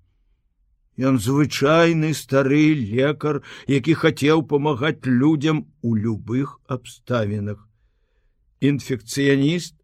Ён 1.00 1.16
звычайны 1.16 2.12
стары 2.14 2.76
лекар, 2.76 3.40
які 3.72 3.94
хацеў 3.96 4.44
памагаць 4.44 5.08
людзям 5.08 5.72
у 5.82 5.96
любых 5.96 6.60
абставінах. 6.68 7.64
Інфекцыяніст, 8.60 9.80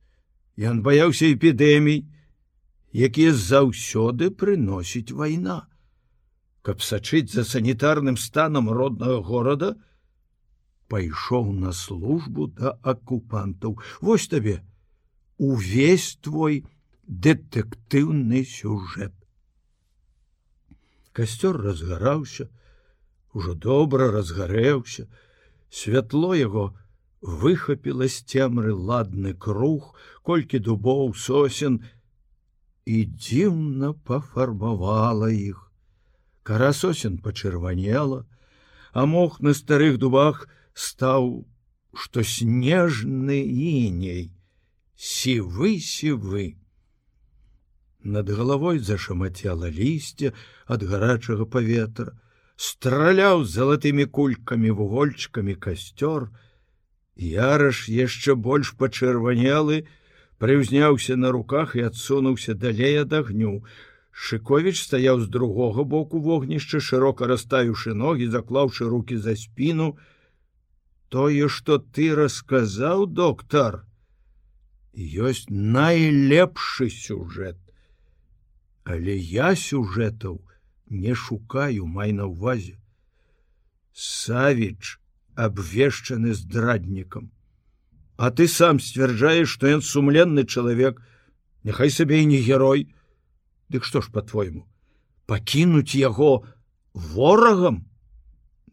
ён 0.59 0.83
баяўся 0.83 1.31
эпідэмій, 1.31 2.03
якія 2.91 3.31
заўсёды 3.31 4.27
прыносіць 4.27 5.15
вайна. 5.15 5.71
Каб 6.61 6.83
сачыць 6.83 7.31
за 7.31 7.47
санітарным 7.47 8.19
станам 8.19 8.67
роднага 8.67 9.23
горада, 9.23 9.75
пайшоў 10.91 11.51
на 11.55 11.71
службу 11.71 12.47
да 12.47 12.75
акупантаў 12.83 13.79
Вось 14.01 14.27
табе 14.27 14.61
увесь 15.37 16.19
твой 16.21 16.65
дэтэктыўны 17.07 18.43
сюжэт 18.43 19.15
касцёр 21.15 21.61
разгараўся 21.63 22.49
ужо 23.33 23.55
добра 23.67 24.09
разгарэўся 24.15 25.07
святло 25.81 26.31
яго 26.35 26.65
выхапіла 27.43 28.07
з 28.11 28.21
цемры 28.31 28.73
ладны 28.89 29.33
круг 29.47 29.93
колькі 30.27 30.59
дубоў 30.67 31.15
сосен 31.25 31.79
і 32.85 32.97
дзіўна 33.09 33.93
пафарбавала 34.05 35.31
іх. 35.33 35.71
Кара 36.43 36.71
сосен 36.73 37.17
пачырванела 37.17 38.25
а 38.93 39.05
мох 39.05 39.39
на 39.41 39.53
старых 39.53 39.97
дубах 40.03 40.45
стаў 40.73 41.47
што 42.03 42.23
снежны 42.23 43.39
іней 43.43 44.29
сівы 44.95 45.79
сівы 45.79 46.45
над 48.05 48.29
галавой 48.29 48.79
зашамацяла 48.79 49.69
лісце 49.69 50.31
ад 50.69 50.85
гарачага 50.85 51.49
паветра 51.49 52.13
страляў 52.55 53.43
залатымі 53.43 54.05
кулькамі 54.05 54.71
вугольчыкамі 54.71 55.55
касцёр. 55.55 56.29
Яраш 57.15 57.87
яшчэ 57.89 58.35
больш 58.35 58.75
пачырванелы 58.79 59.83
прыўзняўся 60.39 61.15
на 61.15 61.31
руках 61.31 61.75
і 61.75 61.87
адсунуўся 61.89 62.53
далей 62.53 63.01
ад 63.03 63.13
агню. 63.13 63.63
Шыковіч 64.11 64.79
стаяў 64.79 65.19
з 65.19 65.27
другога 65.27 65.83
боку 65.83 66.21
вогнішча 66.23 66.79
шырока 66.79 67.27
расставіўшы 67.27 67.93
ногі 67.93 68.31
заклаўшы 68.31 68.87
руки 68.87 69.17
за 69.17 69.35
спіну. 69.35 69.97
Тое 71.09 71.49
что 71.49 71.77
ты 71.79 72.15
расказаў 72.15 73.05
доктор 73.07 73.83
ёсць 74.95 75.51
найлепшы 75.51 76.87
сюжэт 76.89 77.64
але 78.85 79.17
я 79.17 79.53
сюжэтаў 79.59 80.39
не 80.89 81.13
шукаю 81.13 81.85
май 81.85 82.13
на 82.13 82.29
увазе 82.31 82.77
савіч 83.93 84.99
абвешчаны 85.35 86.33
здраднікам. 86.33 87.31
А 88.17 88.31
ты 88.31 88.47
сам 88.47 88.79
сцвярджаеш 88.79 89.49
што 89.49 89.67
ён 89.67 89.81
сумленны 89.81 90.45
чалавек. 90.45 91.01
Няхай 91.63 91.89
сабе 91.89 92.21
і 92.21 92.29
не 92.31 92.39
герой. 92.39 92.87
Дык 93.67 93.83
што 93.83 93.99
ж 94.05 94.11
по-твойму 94.13 94.63
пакінуць 95.25 95.95
яго 95.95 96.45
ворагам? 96.93 97.85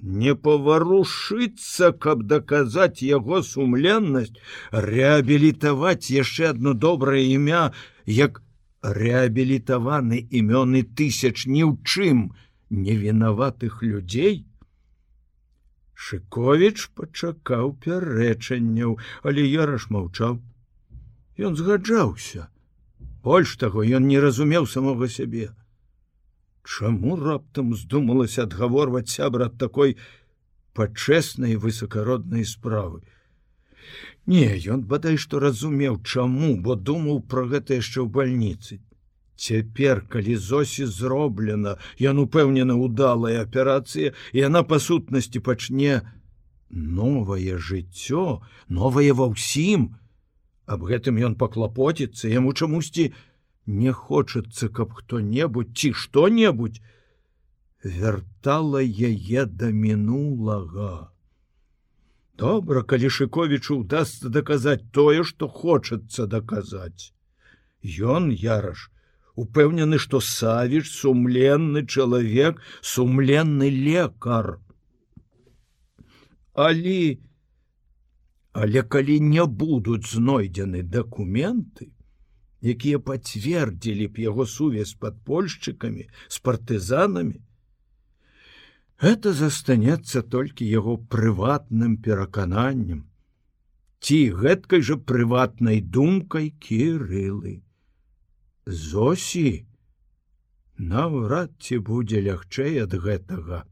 Не 0.02 0.34
паварушыцца 0.34 1.92
каб 2.04 2.24
даказаць 2.26 3.06
яго 3.06 3.42
сумленнасць 3.46 4.34
реабілітаваць 4.72 6.10
яшчэ 6.10 6.48
одно 6.50 6.74
добрае 6.74 7.22
імя 7.34 7.70
як 8.06 8.42
реабілітаваны 8.82 10.18
імёны 10.30 10.82
тысяч 10.82 11.46
ні 11.46 11.62
ў 11.64 11.72
чым 11.86 12.32
невінаватых 12.70 13.82
людзей 13.82 14.42
шыковіч 15.94 16.90
пачакаў 16.98 17.76
пярэчанняў 17.84 18.98
але 19.22 19.46
я 19.46 19.66
раш 19.70 19.86
маўчаў. 19.94 20.40
Ён 21.38 21.56
згаджаўся. 21.56 22.48
Больш 23.22 23.54
таго 23.56 23.86
ён 23.86 24.08
не 24.10 24.18
разумеў 24.18 24.66
самога 24.66 25.08
сябе. 25.08 25.54
Чаму 26.66 27.16
раптам 27.20 27.74
здумалася 27.78 28.44
адгаворваць 28.48 29.14
сябра 29.14 29.46
ад 29.50 29.58
такой 29.62 29.96
пачэснай 30.74 31.54
высокароднай 31.56 32.44
справы 32.44 33.02
Не 34.26 34.48
ён 34.74 34.86
бадай 34.90 35.18
што 35.18 35.42
разумеў 35.42 35.98
чаму 36.02 36.54
бо 36.64 36.76
думаў 36.76 37.22
пра 37.26 37.44
гэта 37.52 37.78
яшчэ 37.80 38.02
ў 38.02 38.08
бальніцы. 38.08 38.80
Цяпер 39.36 40.04
калі 40.08 40.36
зосі 40.36 40.86
зроблена 40.86 41.76
ён 41.98 42.22
упэўнена 42.24 42.76
удалая 42.78 43.42
аперацыя 43.42 44.14
і 44.32 44.38
яна 44.38 44.62
па 44.62 44.78
сутнасці 44.78 45.42
пачне 45.42 46.02
новае 46.70 47.58
жыццё 47.58 48.40
новае 48.68 49.10
ва 49.18 49.26
ўсім, 49.34 49.90
аб 50.66 50.86
гэтым 50.88 51.18
ён 51.18 51.34
паклапоціцца 51.36 52.30
яму 52.30 52.54
чамусьці 52.54 53.10
не 53.66 53.92
хочацца 53.92 54.68
каб 54.68 54.94
хто-небудзь 54.98 55.74
ці 55.74 55.92
што-небудзь 55.92 56.80
вяртала 57.84 58.82
яе 58.82 59.46
да 59.46 59.70
мінулага 59.70 61.11
добра 62.38 62.82
калі 62.82 63.10
шыковічу 63.16 63.80
удастся 63.82 64.28
даказаць 64.28 64.84
тое 64.92 65.24
што 65.24 65.48
хочацца 65.48 66.26
даказаць. 66.26 67.12
Ён 67.82 68.30
яраш 68.30 68.90
упэўнены 69.34 69.98
што 69.98 70.20
савіш 70.20 70.92
сумленны 70.92 71.86
чалавек 71.86 72.62
сумленны 72.80 73.70
лекар. 73.70 74.58
Але 76.52 77.18
Але 78.52 78.82
калі 78.82 79.16
не 79.20 79.44
будуць 79.46 80.12
знойдзены 80.12 80.82
дакументы, 80.84 81.88
якія 82.60 82.98
пацвердзілі 83.00 84.08
б 84.12 84.24
яго 84.28 84.44
сувязь 84.46 84.92
з 84.92 84.98
падпольшчыкамі 85.04 86.04
з 86.28 86.38
партызанамі, 86.48 87.40
это 89.02 89.32
застанецца 89.34 90.22
толькі 90.22 90.66
яго 90.70 90.94
прыватным 91.14 91.96
перакананнем, 91.98 93.02
ці 93.98 94.18
гэткай 94.42 94.82
жа 94.86 94.96
прыватнай 95.10 95.80
думкай 95.96 96.50
кірылы. 96.62 97.62
Зосі 98.66 99.66
наўрад 100.78 101.50
ці 101.58 101.78
будзе 101.90 102.22
лягчэй 102.22 102.78
ад 102.86 102.94
гэтага. 102.94 103.66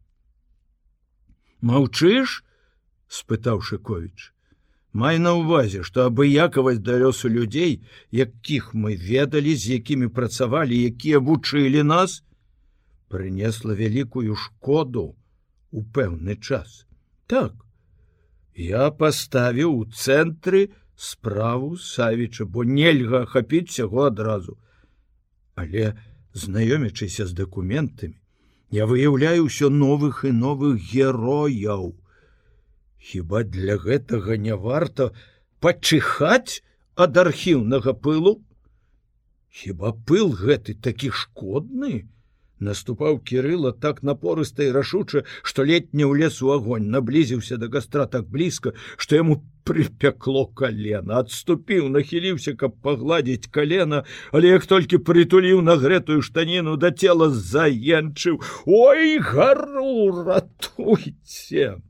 Маўчыш?— 1.63 2.43
спытаў 3.21 3.63
Шковіч. 3.63 4.35
Май 4.93 5.19
на 5.23 5.35
увазе, 5.39 5.87
што 5.87 6.11
абыякавасць 6.11 6.83
да 6.83 6.99
лёсу 6.99 7.31
людзей, 7.31 7.87
якіх 8.11 8.75
мы 8.75 8.99
ведалі, 8.99 9.55
з 9.55 9.79
якімі 9.79 10.11
працавалі, 10.11 10.75
якія 10.75 11.23
вучылі 11.23 11.87
нас, 11.87 12.25
прынесла 13.07 13.79
вялікую 13.79 14.35
шкоду 14.35 15.15
у 15.71 15.83
пэўны 15.83 16.37
час. 16.37 16.87
Так, 17.27 17.55
я 18.55 18.91
паставіў 18.91 19.75
у 19.75 19.85
цэнтры 19.87 20.71
справу 20.97 21.77
савіча, 21.77 22.45
бо 22.45 22.65
нельга 22.65 23.23
ахапіць 23.27 23.71
сяго 23.71 24.07
адразу. 24.11 24.59
Але 25.55 25.95
знаёмячыся 26.35 27.27
з 27.27 27.33
дакументамі, 27.33 28.17
я 28.71 28.87
выяўляю 28.87 29.47
ўсё 29.47 29.71
новых 29.71 30.25
і 30.25 30.33
новых 30.37 30.79
герояў. 30.93 31.95
Хіба 32.99 33.43
для 33.43 33.77
гэтага 33.81 34.37
не 34.37 34.55
варта 34.55 35.11
пачыхаць 35.61 36.63
ад 36.95 37.17
архіўнага 37.17 37.95
пылу? 37.97 38.39
Хіба 39.51 39.93
пыл 40.07 40.31
гэты 40.37 40.77
такі 40.79 41.11
шкодны? 41.11 42.07
Наступаў 42.61 43.19
кірыла 43.25 43.73
так 43.73 44.03
напорыста 44.05 44.67
і 44.69 44.73
рашуча, 44.77 45.25
што 45.43 45.65
летні 45.65 46.05
ў 46.05 46.21
лесу 46.21 46.53
агонь 46.53 46.93
наблізіўся 46.93 47.57
да 47.57 47.73
гастра 47.73 48.05
так 48.05 48.29
блізка, 48.29 48.75
што 49.01 49.17
яму 49.17 49.41
прыпякло 49.65 50.45
калена, 50.61 51.25
адступіў, 51.25 51.89
нахіліўся, 51.89 52.53
каб 52.61 52.77
пагладзіць 52.85 53.49
калена, 53.49 54.05
але 54.33 54.53
як 54.53 54.69
толькі 54.69 55.01
прытуліў 55.01 55.65
на 55.65 55.81
грэтую 55.81 56.21
штаніну 56.21 56.77
да 56.77 56.93
цела 56.93 57.33
заенчыў: 57.33 58.41
Ой 58.69 59.19
гару 59.25 60.21
ратуйце! 60.21 61.81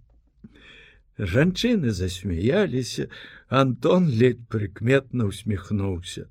Жанчыны 1.18 1.90
засмяяліся, 1.90 3.10
Антон 3.50 4.06
ледь 4.08 4.46
прыкметна 4.48 5.26
усміхнуўся. 5.26 6.30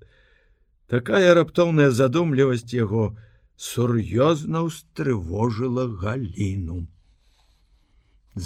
Такая 0.88 1.36
раптоўная 1.36 1.92
задумлівасць 1.92 2.72
яго 2.74 3.20
сур'ёзна 3.60 4.64
ўстрывожыла 4.68 5.86
галіну. 6.02 6.80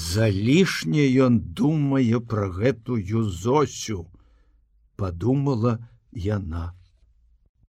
Залішне 0.03 1.05
ён 1.26 1.38
думае 1.59 2.18
пра 2.34 2.47
гэтую 2.49 3.26
зосю, 3.41 3.99
падумала 4.97 5.74
яна. 6.26 6.64